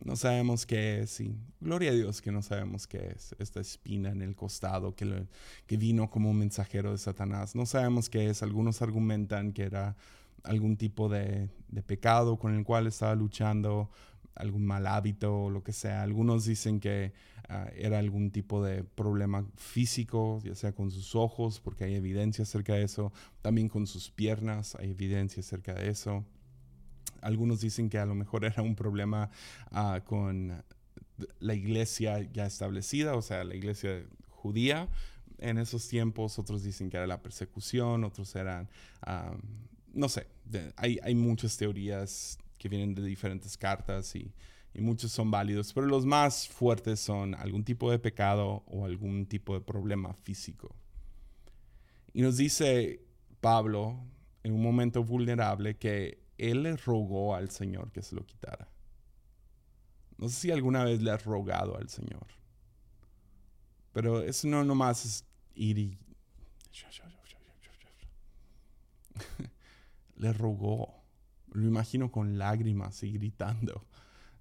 [0.00, 4.10] No sabemos qué es, y gloria a Dios que no sabemos qué es esta espina
[4.10, 5.26] en el costado que,
[5.66, 7.54] que vino como un mensajero de Satanás.
[7.54, 8.42] No sabemos qué es.
[8.42, 9.96] Algunos argumentan que era
[10.42, 11.48] algún tipo de
[11.86, 13.90] pecado con el cual estaba luchando,
[14.34, 16.02] algún mal hábito o lo que sea.
[16.02, 17.12] Algunos dicen que
[17.48, 22.42] Ah, era algún tipo de problema físico, ya sea con sus ojos, porque hay evidencia
[22.42, 26.24] acerca de eso, también con sus piernas, hay evidencia acerca de eso.
[27.20, 29.30] Algunos dicen que a lo mejor era un problema
[29.70, 30.64] ah, con
[31.38, 34.88] la iglesia ya establecida, o sea, la iglesia judía,
[35.38, 38.68] en esos tiempos, otros dicen que era la persecución, otros eran,
[39.92, 40.26] no sé,
[40.76, 44.32] hay, hay, muchas teorías que vienen de diferentes cartas y,
[44.72, 49.26] y, muchos son válidos, pero los más fuertes son algún tipo de pecado o algún
[49.26, 50.74] tipo de problema físico.
[52.14, 53.04] Y nos dice
[53.42, 54.02] Pablo
[54.44, 58.66] en un momento vulnerable que él le rogó al Señor que se lo quitara.
[60.16, 62.26] No sé si alguna vez le has rogado al Señor.
[63.92, 65.98] Pero eso no nomás es ir y...
[70.16, 71.03] le rogó.
[71.54, 73.86] Lo imagino con lágrimas y gritando.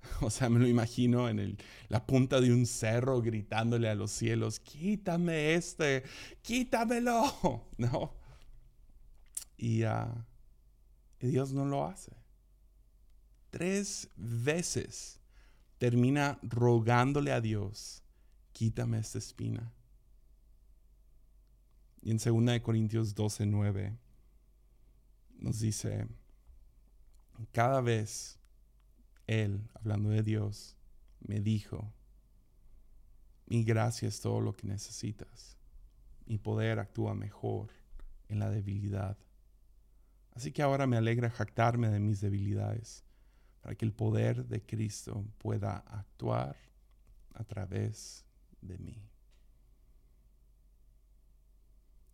[0.19, 4.59] O sea, me lo imagino en la punta de un cerro gritándole a los cielos,
[4.59, 6.03] quítame este,
[6.41, 7.63] quítamelo.
[7.77, 8.13] ¿No?
[9.55, 10.25] Y, ah,
[11.21, 12.11] y Dios no lo hace.
[13.49, 15.21] Tres veces
[15.77, 18.03] termina rogándole a Dios,
[18.51, 19.71] quítame esta espina.
[22.01, 23.97] Y en 2 Corintios 12, 9
[25.39, 26.07] nos dice,
[27.51, 28.39] cada vez
[29.27, 30.75] Él, hablando de Dios,
[31.19, 31.91] me dijo,
[33.45, 35.57] mi gracia es todo lo que necesitas.
[36.25, 37.69] Mi poder actúa mejor
[38.29, 39.17] en la debilidad.
[40.33, 43.03] Así que ahora me alegra jactarme de mis debilidades,
[43.61, 46.57] para que el poder de Cristo pueda actuar
[47.33, 48.25] a través
[48.61, 49.01] de mí.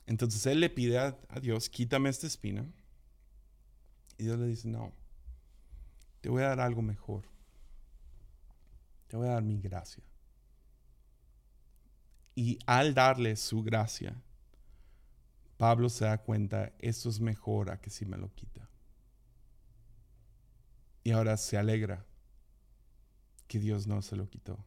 [0.06, 2.66] Entonces él le pide a, Dios, quítame esta espina.
[4.18, 4.92] Y Dios le dice, no,
[6.22, 7.24] te voy a dar algo mejor.
[9.08, 10.04] Te voy a dar mi gracia.
[12.36, 14.16] Y al darle su gracia,
[15.58, 18.70] Pablo se da cuenta, esto es mejor a que si me lo quita.
[21.04, 22.06] Y ahora se alegra
[23.48, 24.64] que Dios no se lo quitó.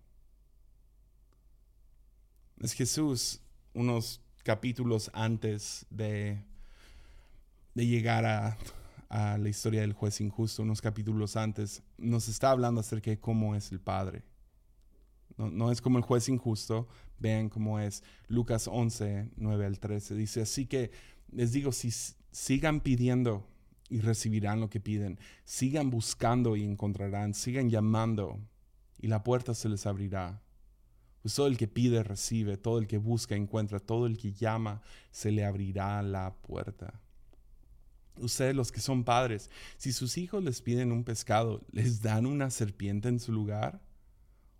[2.60, 3.40] Es Jesús,
[3.74, 6.44] unos capítulos antes de,
[7.74, 8.56] de llegar a,
[9.12, 13.70] la historia del juez injusto, unos capítulos antes, nos está hablando acerca de cómo es
[13.70, 14.24] el Padre.
[15.36, 18.02] No, no, es como el juez injusto, vean cómo es.
[18.28, 20.90] Lucas 11, 9 al 13 dice, así que
[21.30, 21.90] les digo, si
[22.30, 23.46] sigan pidiendo
[23.90, 28.40] y recibirán lo que piden, sigan buscando y encontrarán, sigan llamando
[28.98, 30.42] y la puerta se les abrirá.
[31.20, 34.80] Pues todo el que pide recibe, todo el que busca encuentra, todo el que llama
[35.10, 37.01] se le abrirá la puerta.
[38.16, 42.50] Ustedes los que son padres, si sus hijos les piden un pescado, ¿les dan una
[42.50, 43.80] serpiente en su lugar?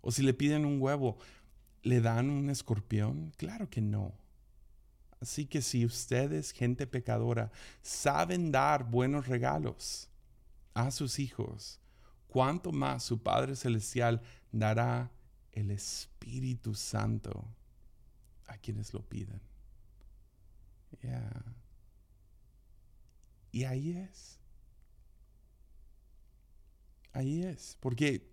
[0.01, 1.17] ¿O si le piden un huevo,
[1.83, 3.31] ¿le dan un escorpión?
[3.37, 4.13] Claro que no.
[5.21, 10.09] Así que si ustedes, gente pecadora, saben dar buenos regalos
[10.73, 11.79] a sus hijos,
[12.27, 15.11] ¿cuánto más su Padre Celestial dará
[15.53, 17.45] el Espíritu Santo
[18.47, 19.39] a quienes lo piden.
[23.53, 24.39] Y ahí es.
[27.13, 27.77] Ahí es.
[27.79, 28.27] Porque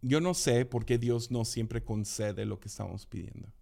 [0.00, 3.52] yo no sé por qué Dios no siempre concede lo que estamos pidiendo.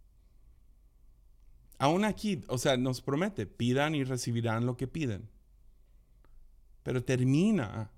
[1.78, 5.30] Aún aquí, o sea, nos promete, pidan y recibirán lo que piden.
[6.82, 7.90] Pero termina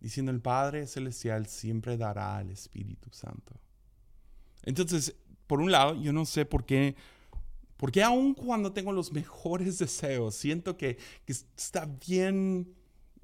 [0.00, 3.58] diciendo el Padre Celestial siempre dará al Espíritu Santo.
[4.64, 6.94] Entonces, por un lado, yo no sé por qué,
[7.80, 12.74] porque aun cuando tengo los mejores deseos, siento que, está bien,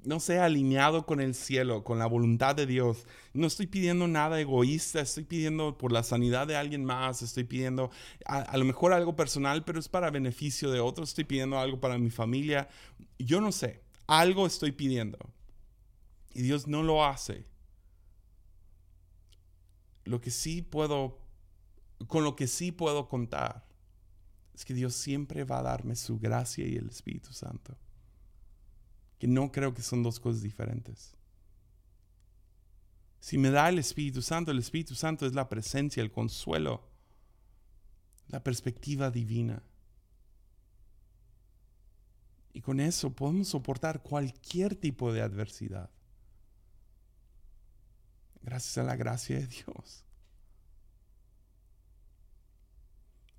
[0.01, 3.05] no sé, alineado con el cielo, con la voluntad de Dios.
[3.33, 7.91] No estoy pidiendo nada egoísta, estoy pidiendo por la sanidad de alguien más, estoy pidiendo
[8.25, 11.79] a, a lo mejor algo personal, pero es para beneficio de otros, estoy pidiendo algo
[11.79, 12.67] para mi familia.
[13.19, 15.19] Yo no sé, algo estoy pidiendo
[16.33, 17.45] y Dios no lo hace.
[20.03, 21.19] Lo que sí puedo,
[22.07, 23.66] con lo que sí puedo contar,
[24.57, 27.77] es que Dios siempre va a darme su gracia y el Espíritu Santo.
[29.19, 31.13] Que no creo que son dos cosas diferentes.
[33.19, 36.89] Si me da el Espíritu Santo, el Espíritu Santo es la presencia, el consuelo,
[38.29, 39.61] la perspectiva divina.
[42.51, 45.91] Y con eso podemos soportar cualquier tipo de adversidad.
[48.41, 50.06] Gracias a la gracia de Dios.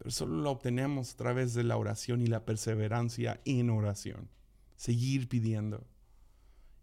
[0.09, 4.29] Solo lo obtenemos a través de la oración y la perseverancia en oración.
[4.77, 5.87] Seguir pidiendo.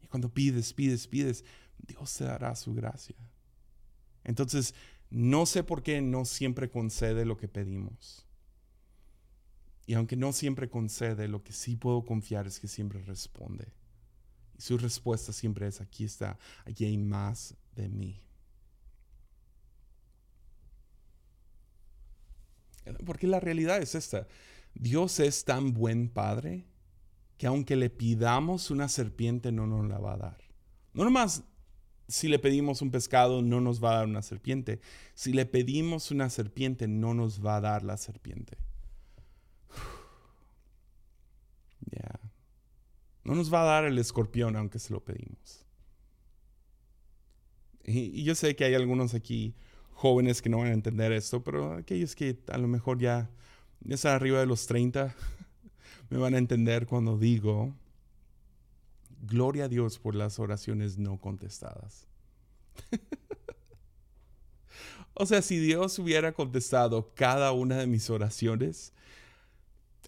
[0.01, 1.43] Y cuando pides, pides, pides,
[1.78, 3.15] Dios te dará su gracia.
[4.23, 4.73] Entonces,
[5.09, 8.26] no sé por qué no siempre concede lo que pedimos.
[9.86, 13.67] Y aunque no siempre concede, lo que sí puedo confiar es que siempre responde.
[14.57, 18.24] Y su respuesta siempre es, aquí está, aquí hay más de mí.
[23.05, 24.27] Porque la realidad es esta.
[24.73, 26.65] Dios es tan buen padre
[27.38, 30.38] que aunque le pidamos una serpiente no nos la va a dar.
[30.93, 31.43] No nomás
[32.07, 34.79] si le pedimos un pescado no nos va a dar una serpiente.
[35.13, 38.57] Si le pedimos una serpiente no nos va a dar la serpiente.
[41.91, 42.19] Ya.
[43.23, 45.65] No nos va a dar el escorpión aunque se lo pedimos.
[47.86, 49.55] Y, yo sé que hay algunos aquí
[49.95, 53.29] jóvenes que no van a entender esto, pero aquellos que a lo mejor ya,
[53.81, 55.15] ya están arriba de los 30
[56.09, 57.73] me van a entender cuando digo
[59.21, 62.05] Gloria a Dios por las oraciones no contestadas.
[65.15, 68.93] o sea, si Dios hubiera contestado cada una de mis oraciones,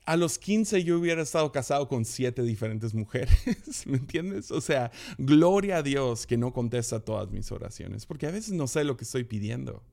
[0.08, 3.36] a los 15 yo hubiera estado casado con siete diferentes mujeres,
[3.86, 4.52] ¿me entiendes?
[4.52, 8.68] O sea, gloria a Dios que no contesta todas mis oraciones, porque a veces no
[8.68, 9.84] sé lo que estoy pidiendo.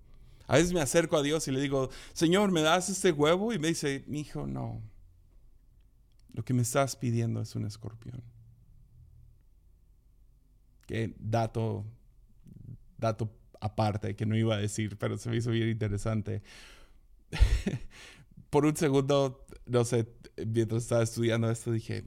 [0.46, 3.52] A veces me acerco a Dios y le digo, Señor, ¿me das este huevo?
[3.52, 4.80] Y me dice, mi hijo, no.
[6.32, 8.22] Lo que me estás pidiendo es un escorpión
[10.86, 11.84] que dato,
[12.98, 16.42] dato aparte que no iba a decir, pero se me hizo bien interesante.
[18.54, 20.06] Por un segundo, no sé,
[20.46, 22.04] mientras estaba estudiando esto, dije,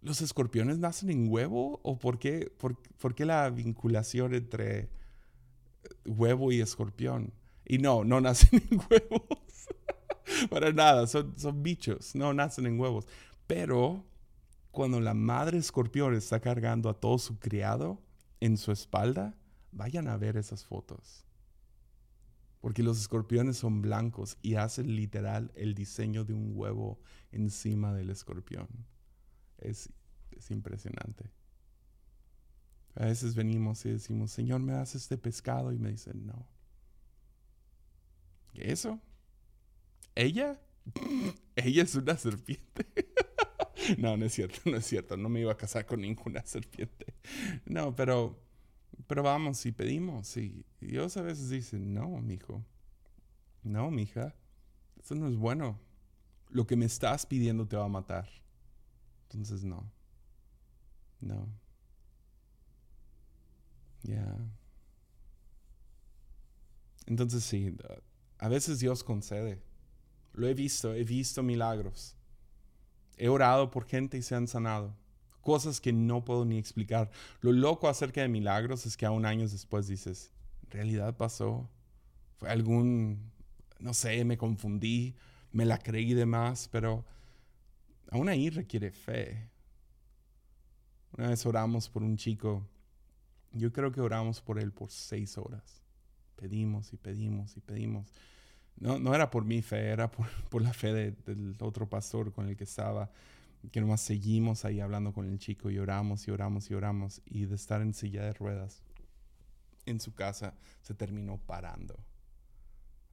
[0.00, 1.78] ¿los, escorpiones nacen en huevo?
[1.84, 4.90] ¿O por qué, por, por qué la vinculación entre
[6.04, 7.32] huevo y escorpión?
[7.64, 9.38] Y no, no nacen en huevos.
[10.50, 13.06] Para nada, son, son bichos, no nacen en huevos.
[13.46, 14.04] Pero
[14.72, 18.02] cuando la madre escorpión está cargando a todo su criado
[18.40, 19.36] en su espalda,
[19.70, 21.24] vayan a ver esas fotos.
[22.62, 26.98] Porque los escorpiones son blancos y hacen literal el diseño de un huevo
[27.30, 28.68] encima del escorpión.
[29.58, 29.90] Es,
[30.30, 31.30] es impresionante.
[32.94, 35.72] A veces venimos y decimos, Señor, ¿me das este pescado?
[35.72, 36.46] Y me dicen, no.
[38.54, 39.00] ¿Qué eso?
[40.14, 40.60] ¿Ella?
[41.56, 42.86] Ella es una serpiente.
[43.98, 45.16] no, no es cierto, no es cierto.
[45.16, 47.14] No me iba a casar con ninguna serpiente.
[47.64, 48.38] No, pero,
[49.06, 50.36] pero vamos y pedimos.
[50.36, 52.64] Y Dios a veces dice, no, mi hijo.
[53.62, 54.34] No, mi hija.
[55.00, 55.78] Eso no es bueno.
[56.50, 58.28] Lo que me estás pidiendo te va a matar.
[59.24, 59.90] Entonces, no.
[61.20, 61.48] No.
[64.02, 64.36] Ya.
[67.06, 67.76] Entonces, sí.
[68.38, 69.62] A veces Dios concede.
[70.32, 72.16] Lo he visto, he visto milagros.
[73.16, 74.96] He orado por gente y se han sanado.
[75.42, 77.10] Cosas que no puedo ni explicar.
[77.40, 80.30] Lo loco acerca de milagros es que aún años después dices,
[80.64, 81.68] ¿en realidad pasó?
[82.36, 83.30] Fue algún,
[83.78, 85.14] no sé, me confundí,
[85.50, 87.04] me la creí de más, pero
[88.10, 89.50] aún ahí requiere fe.
[91.16, 92.66] Una vez oramos por un chico,
[93.52, 95.82] yo creo que oramos por él por seis horas.
[96.36, 98.08] Pedimos y pedimos y pedimos.
[98.76, 102.48] No, no era por mi fe, era por, por la fe del otro pastor con
[102.48, 103.10] el que estaba,
[103.70, 107.22] que nomás seguimos ahí hablando con el chico y oramos y oramos y oramos.
[107.24, 108.82] Y de estar en silla de ruedas
[109.86, 111.98] en su casa, se terminó parando.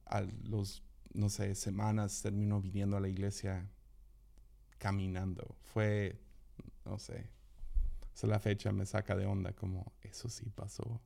[0.06, 0.82] A los,
[1.12, 3.68] no sé, semanas terminó viniendo a la iglesia
[4.78, 5.56] caminando.
[5.62, 6.18] Fue,
[6.84, 7.28] no sé,
[8.12, 11.00] hasta la fecha me saca de onda como, eso sí pasó.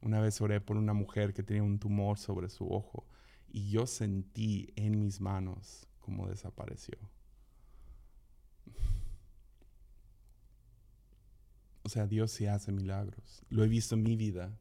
[0.00, 3.06] Una vez oré por una mujer que tenía un tumor sobre su ojo
[3.50, 6.98] y yo sentí en mis manos cómo desapareció.
[11.88, 13.42] O sea, Dios sí hace milagros.
[13.48, 14.52] Lo he visto en mi vida.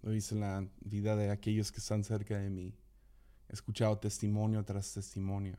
[0.00, 2.72] Lo he visto en la vida de aquellos que están cerca de mí.
[3.48, 5.58] He escuchado testimonio tras testimonio.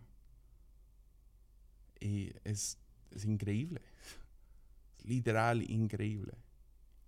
[2.00, 2.78] Y es,
[3.12, 3.82] es increíble.
[4.98, 6.38] Es literal increíble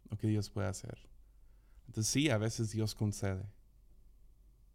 [0.09, 0.99] lo que Dios puede hacer.
[1.87, 3.45] Entonces sí, a veces Dios concede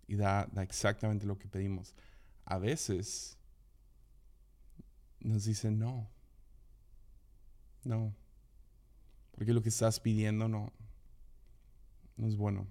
[0.07, 1.95] y da, exactamente lo que pedimos.
[2.47, 3.37] A veces
[5.21, 6.09] nos dicen no.
[7.85, 8.15] No.
[9.41, 10.71] Porque lo que estás pidiendo no,
[12.19, 12.67] no es bueno.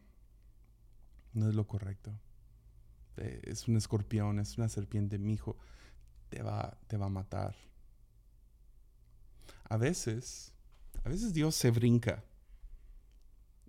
[1.33, 2.13] No es lo correcto.
[3.15, 5.57] Es un escorpión, es una serpiente, mi hijo,
[6.29, 7.55] te va, te va a matar.
[9.63, 10.53] A veces,
[11.03, 12.23] a veces Dios se brinca.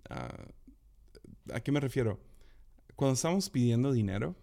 [0.07, 0.45] Ah,
[1.55, 2.19] ¿A qué me refiero?
[2.95, 4.35] cuando estamos pidiendo dinero,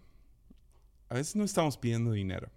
[1.07, 2.51] a veces no estamos pidiendo dinero.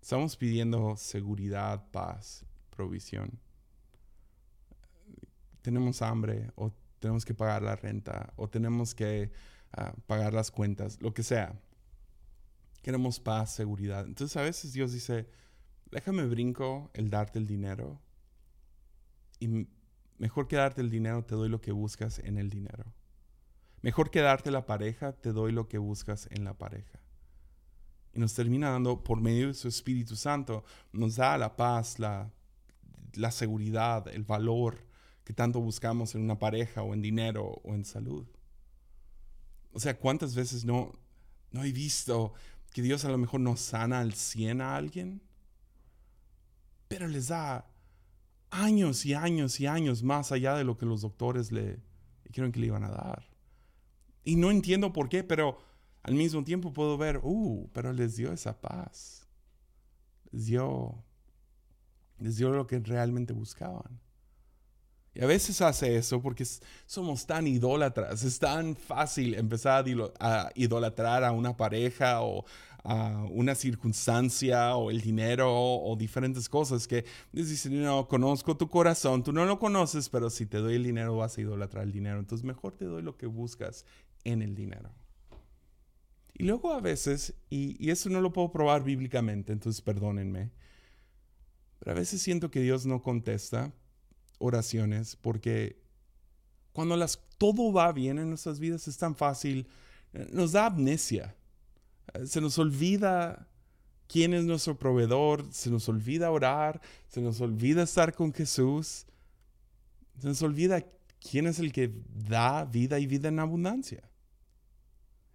[0.00, 3.38] Estamos pidiendo seguridad, paz, provisión.
[5.66, 9.32] Tenemos hambre o tenemos que pagar la renta o tenemos que
[9.72, 11.60] ah, pagar las cuentas, lo que sea.
[12.82, 14.06] Queremos paz, seguridad.
[14.06, 15.28] Entonces a veces Dios dice,
[15.90, 18.00] déjame brinco el darte el dinero
[19.40, 19.66] y
[20.18, 22.84] mejor que darte el dinero te doy lo que buscas en el dinero.
[23.82, 27.00] Mejor que darte la pareja, te doy lo que buscas en la pareja.
[28.14, 30.62] y nos termina dando por medio de su Espíritu Santo,
[30.92, 32.30] nos da la paz, la,
[33.14, 34.85] la seguridad, el valor
[35.26, 38.24] que tanto buscamos en una pareja o en dinero o en salud.
[39.72, 40.92] O sea, ¿cuántas veces no,
[41.50, 42.32] no he visto
[42.72, 45.20] que Dios a lo mejor no sana al 100 a alguien?
[46.86, 47.68] Pero les da
[48.50, 51.80] años y años y años más allá de lo que los doctores le
[52.22, 53.28] dijeron que le iban a dar.
[54.22, 55.58] Y no entiendo por qué, pero
[56.04, 59.26] al mismo tiempo puedo ver, uh, pero les dio esa paz.
[60.30, 61.02] Les dio,
[62.18, 64.05] les dio lo que realmente buscaban.
[65.16, 66.44] Y a veces hace eso porque
[66.84, 68.22] somos tan idólatras.
[68.22, 69.86] Es tan fácil empezar
[70.20, 72.44] a idolatrar a una pareja o
[72.84, 79.22] a una circunstancia o el dinero o diferentes cosas que dicen, no, conozco tu corazón,
[79.22, 82.18] tú no lo conoces, pero si te doy el dinero vas a idolatrar el dinero.
[82.18, 83.86] Entonces mejor te doy lo que buscas
[84.24, 84.90] en el dinero.
[86.34, 90.50] Y luego a veces, y, y eso no lo puedo probar bíblicamente, entonces perdónenme,
[91.78, 93.72] pero a veces siento que Dios no contesta
[94.38, 95.80] oraciones porque
[96.72, 99.66] cuando las, todo va bien en nuestras vidas es tan fácil,
[100.12, 101.34] eh, nos da amnesia.
[102.14, 103.48] Eh, se nos olvida
[104.08, 109.06] quién es nuestro proveedor, se nos olvida orar, se nos olvida estar con Jesús,
[110.20, 110.84] se nos olvida
[111.18, 111.92] quién es el que
[112.28, 114.08] da vida y vida en abundancia.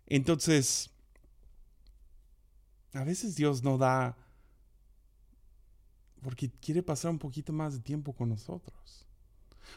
[0.07, 0.89] Entonces,
[2.93, 4.17] a veces Dios no da
[6.21, 9.05] porque quiere pasar un poquito más de tiempo con nosotros.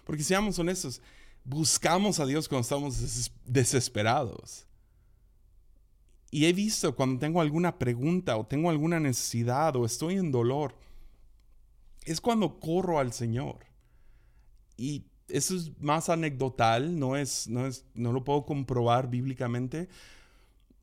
[0.04, 1.00] Porque seamos honestos,
[1.44, 4.66] buscamos a Dios cuando estamos desesperados.
[6.30, 10.74] Y he visto cuando tengo alguna pregunta o tengo alguna necesidad o estoy en dolor,
[12.04, 13.64] es cuando corro al Señor.
[14.76, 19.88] Y eso es más anecdotal, no, es, no, es, no lo puedo comprobar bíblicamente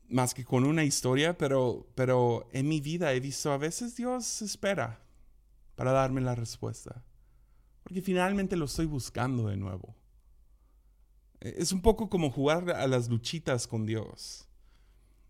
[0.08, 4.42] más que con una historia, pero, pero en mi vida he visto a veces Dios
[4.42, 5.02] espera
[5.74, 7.04] para darme la respuesta.
[7.82, 9.96] Porque finalmente lo estoy buscando de nuevo.
[11.40, 14.48] E, es un poco como jugar a las luchitas con Dios.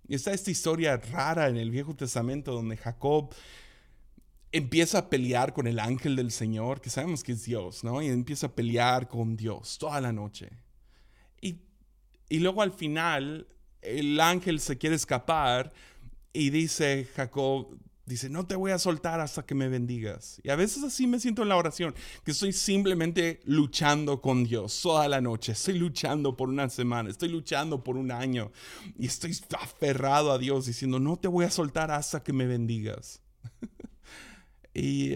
[0.06, 3.34] Y está esta historia rara en el Viejo Testamento donde Jacob
[4.50, 8.02] empieza a pelear con el ángel del Señor, que sabemos que es Dios, ¿no?
[8.02, 10.50] Y empieza a pelear con Dios toda la noche.
[11.40, 11.60] Y,
[12.28, 13.46] y luego al final
[13.80, 15.72] el ángel se quiere escapar
[16.32, 17.78] y dice Jacob,
[18.12, 20.40] Dice, no te voy a soltar hasta que me bendigas.
[20.44, 21.94] Y a veces así me siento en la oración,
[22.24, 25.52] que estoy simplemente luchando con Dios toda la noche.
[25.52, 28.52] Estoy luchando por una semana, estoy luchando por un año.
[28.98, 33.22] Y estoy aferrado a Dios diciendo, no te voy a soltar hasta que me bendigas.
[34.74, 35.14] y,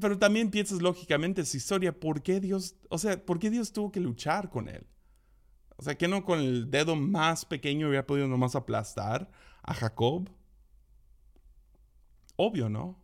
[0.00, 3.92] pero también piensas lógicamente esa historia, ¿por qué Dios, o sea, por qué Dios tuvo
[3.92, 4.84] que luchar con él?
[5.76, 9.30] O sea, que no con el dedo más pequeño había podido nomás aplastar
[9.62, 10.28] a Jacob.
[12.42, 12.96] Obvio, ¿no?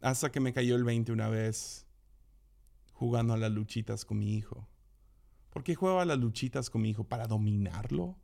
[0.00, 1.86] Hasta que me cayó el 20 una vez
[2.94, 4.66] jugando a las luchitas con mi hijo.
[5.50, 7.04] ¿Por qué juego a las luchitas con mi hijo?
[7.04, 8.16] ¿Para dominarlo?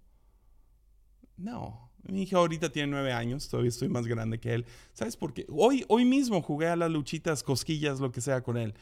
[1.36, 1.92] No.
[2.02, 4.66] Mi hijo ahorita tiene nueve años, todavía estoy más grande que él.
[4.94, 5.46] ¿Sabes por qué?
[5.48, 8.74] Hoy, hoy mismo jugué a las luchitas, cosquillas, lo que sea con él.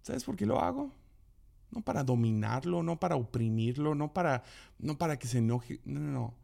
[0.00, 0.90] ¿Sabes por qué lo hago?
[1.70, 4.42] No para dominarlo, no para oprimirlo, no para,
[4.78, 5.82] no para que se enoje.
[5.84, 6.34] No, no, no.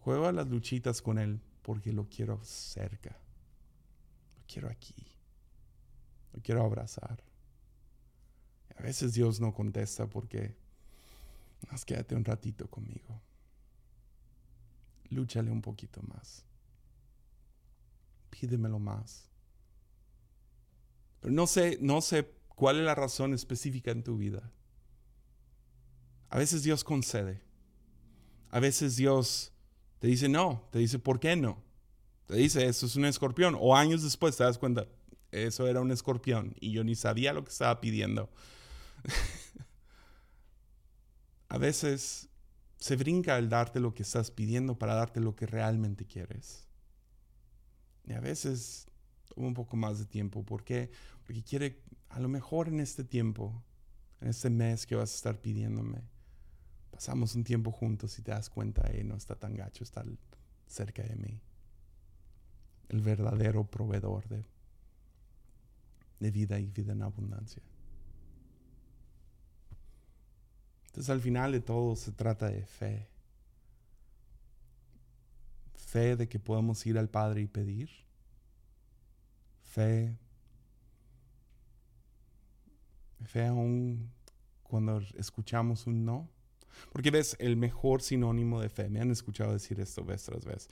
[0.00, 3.10] Juego a las luchitas con él porque lo quiero cerca.
[3.10, 4.94] Lo quiero aquí.
[6.32, 7.24] Lo quiero abrazar.
[8.76, 10.54] A veces Dios no contesta porque,
[11.68, 13.20] más quédate un ratito conmigo.
[15.10, 16.44] Lúchale un poquito más.
[18.30, 19.28] Pídemelo más.
[21.18, 24.52] Pero no sé, no sé cuál es la razón específica en tu vida.
[26.28, 27.42] A veces Dios concede.
[28.50, 29.52] A veces Dios
[29.98, 31.62] te dice no, te dice ¿por qué no?
[32.26, 33.56] Te dice eso es un escorpión.
[33.58, 34.86] O años después te das cuenta,
[35.30, 38.30] eso era un escorpión y yo ni sabía lo que estaba pidiendo.
[41.48, 42.28] a veces
[42.78, 46.68] se brinca al darte lo que estás pidiendo para darte lo que realmente quieres.
[48.04, 48.88] Y a veces
[49.34, 50.44] toma un poco más de tiempo.
[50.44, 50.90] ¿Por qué?
[51.24, 53.64] Porque quiere, a lo mejor en este tiempo,
[54.20, 56.02] en este mes que vas a estar pidiéndome,
[56.96, 60.06] pasamos un tiempo juntos y te das cuenta, eh, no está tan gacho estar
[60.66, 61.38] cerca de mí.
[62.88, 64.46] El verdadero proveedor de,
[66.20, 67.62] de vida y vida en abundancia.
[70.86, 73.06] Entonces al final de todo se trata de fe.
[75.74, 77.90] Fe de que podemos ir al Padre y pedir.
[79.60, 80.16] Fe.
[83.26, 84.10] Fe aún
[84.62, 86.35] cuando escuchamos un no.
[86.92, 90.68] Porque ves, el mejor sinónimo de fe, me han escuchado decir esto vez tras vez,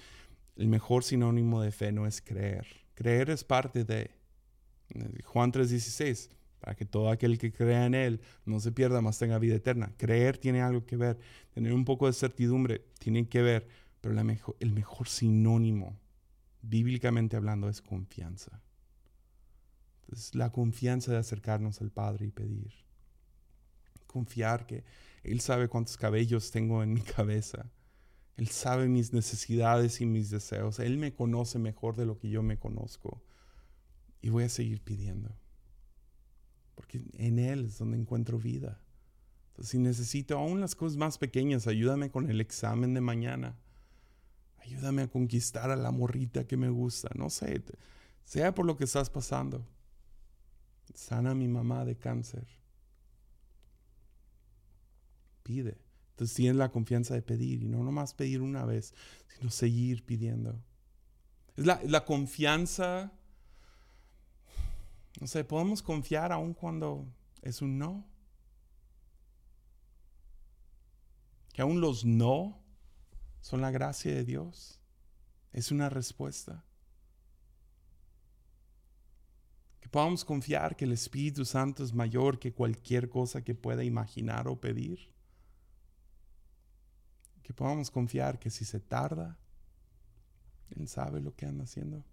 [0.57, 2.67] El mejor sinónimo de fe no es creer.
[2.95, 4.11] Creer es parte de
[5.25, 6.31] Juan 3:16,
[6.61, 9.93] para que todo aquel que crea en Él no se pierda, más tenga vida eterna.
[9.97, 11.19] Creer tiene algo que ver,
[11.53, 13.69] tener un poco de certidumbre tiene que ver,
[14.01, 14.15] pero
[14.61, 15.99] el mejor sinónimo,
[16.63, 18.63] bíblicamente hablando, es confianza.
[20.33, 22.73] La confianza de acercarnos al Padre y pedir.
[24.07, 24.85] Confiar que
[25.25, 27.71] Él sabe cuántos cabellos tengo en mi cabeza.
[28.37, 30.79] Él sabe mis necesidades y mis deseos.
[30.79, 33.23] Él me conoce mejor de lo que yo me conozco.
[34.21, 35.35] Y voy a seguir pidiendo.
[36.75, 38.81] Porque en Él es donde encuentro vida.
[39.49, 43.57] Entonces, si necesito aún las cosas más pequeñas, ayúdame con el examen de mañana.
[44.59, 47.09] Ayúdame a conquistar a la morrita que me gusta.
[47.15, 47.63] No sé,
[48.25, 49.65] sea por lo que estás pasando.
[50.95, 52.47] Sana a mi mamá de cáncer.
[55.45, 55.79] Pide.
[56.11, 58.93] Entonces tienes la confianza de pedir y no nomás pedir una vez,
[59.29, 60.61] sino seguir pidiendo.
[61.57, 63.13] Es la, la confianza
[65.21, 67.07] no sé, podemos confiar aun cuando
[67.43, 68.05] es un no.
[71.53, 72.61] Que aún los no
[73.41, 74.81] son la gracia de Dios.
[75.53, 76.65] Es una respuesta.
[79.81, 84.49] Que podamos confiar que el Espíritu Santo es mayor que cualquier cosa que pueda imaginar
[84.49, 85.14] o pedir.
[87.45, 89.39] Que podamos confiar que si se tarda,
[90.71, 92.05] Él sabe lo que anda haciendo.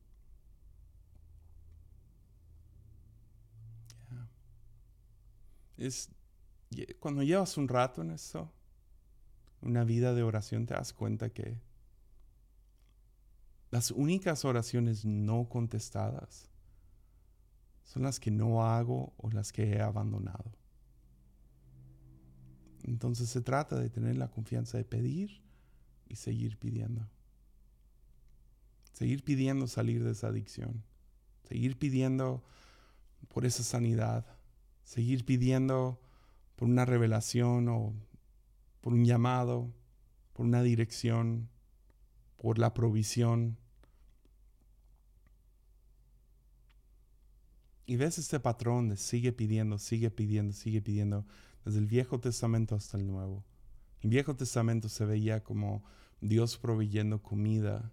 [5.77, 6.11] es
[6.99, 8.51] cuando llevas un rato en eso,
[9.61, 11.59] una vida de oración, te das cuenta que
[13.71, 16.49] las únicas oraciones no contestadas
[17.84, 20.61] son las que no hago o las que he abandonado.
[22.84, 25.41] Entonces se trata de tener la confianza de pedir
[26.07, 27.07] y seguir pidiendo.
[28.93, 30.84] Seguir pidiendo salir de esa adicción.
[31.47, 32.43] Seguir pidiendo
[33.29, 34.25] por esa sanidad
[34.91, 36.01] seguir pidiendo
[36.57, 37.93] por una revelación o
[38.82, 39.73] por un llamado,
[40.34, 41.49] por una dirección,
[42.36, 43.57] por la provisión.
[47.86, 51.25] Y ves este patrón de sigue pidiendo, sigue pidiendo, sigue pidiendo,
[51.66, 53.43] desde el Viejo Testamento hasta el Nuevo.
[54.01, 55.84] El Viejo Testamento se veía como
[56.20, 57.91] Dios proveyendo comida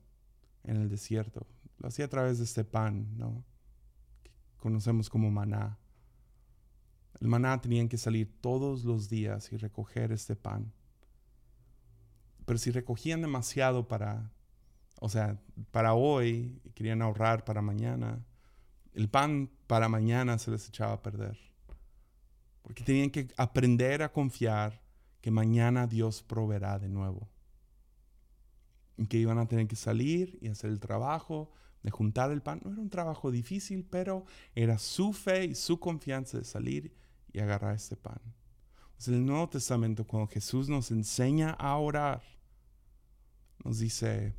[0.64, 1.46] en el desierto.
[1.78, 3.44] Lo hacía a través de este pan, ¿no?
[4.56, 5.78] Conocemos como maná.
[7.20, 10.72] El maná tenían que salir todos los días y recoger este pan.
[12.44, 14.32] Pero si recogían demasiado para,
[15.00, 15.40] o sea,
[15.70, 18.24] para hoy y querían ahorrar para mañana,
[18.94, 21.38] el pan para mañana se les echaba a perder.
[22.68, 24.82] Porque tenían que aprender a confiar
[25.22, 27.26] que mañana Dios proveerá de nuevo.
[28.98, 31.50] Y que iban a tener que salir y hacer el trabajo
[31.82, 32.60] de juntar el pan.
[32.62, 36.94] No era un trabajo difícil, pero era su fe y su confianza de salir
[37.32, 38.20] y agarrar este pan.
[39.06, 42.22] en el Nuevo Testamento, cuando Jesús nos enseña a orar,
[43.64, 44.34] nos dice,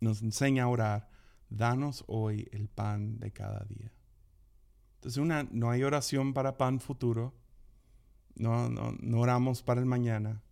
[0.00, 1.10] nos enseña a orar,
[1.50, 3.92] danos hoy el pan de cada día.
[5.16, 7.32] Una, no hay oración para pan futuro,
[8.34, 10.42] no, no, no oramos para el mañana.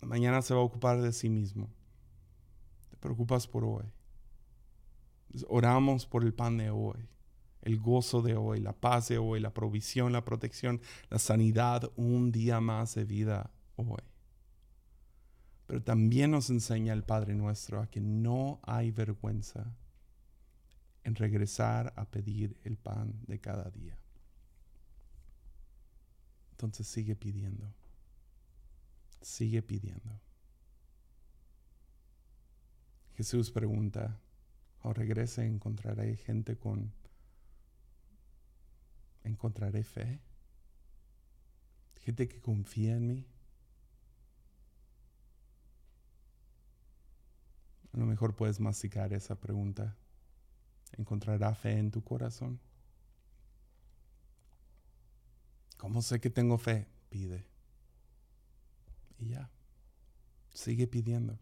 [0.00, 1.68] mañana se va a ocupar de sí mismo.
[2.90, 3.84] Te preocupas por hoy.
[5.48, 7.08] oramos por el pan de hoy
[7.66, 12.30] el gozo de hoy, la paz de hoy, la provisión, la protección, la sanidad, un
[12.30, 14.04] día más de vida hoy.
[15.66, 19.74] Pero también nos enseña el Padre nuestro a que no hay vergüenza
[21.06, 23.96] en regresar a pedir el pan de cada día.
[26.50, 27.72] Entonces sigue pidiendo.
[29.22, 30.20] Sigue pidiendo.
[33.14, 34.18] Jesús pregunta,
[34.82, 36.92] o regrese encontraré gente con
[39.22, 40.20] encontraré fe.
[42.00, 43.26] Gente que confía en mí.
[47.92, 49.96] A lo mejor puedes masticar esa pregunta.
[50.92, 52.60] ¿Encontrará fe en tu corazón?
[55.76, 56.86] ¿Cómo sé que tengo fe?
[57.10, 57.44] Pide.
[59.18, 59.50] Y ya.
[60.54, 61.38] Sigue pidiendo.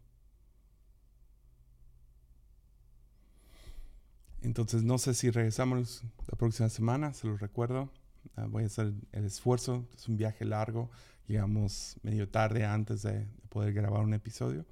[4.43, 7.91] Entonces no sé si regresamos la próxima semana, se lo recuerdo.
[8.37, 10.91] Ah, voy a hacer el esfuerzo, es un viaje largo,
[11.27, 14.67] llegamos medio tarde antes de, poder grabar un episodio,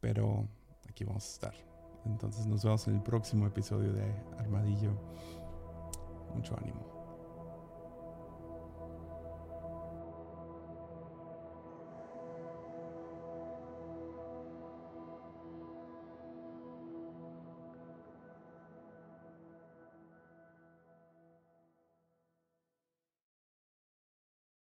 [0.00, 0.48] pero
[0.88, 1.73] aquí vamos a estar.
[2.06, 4.04] Entonces nos vemos en el próximo episodio de
[4.38, 4.92] Armadillo.
[6.34, 6.93] Mucho ánimo.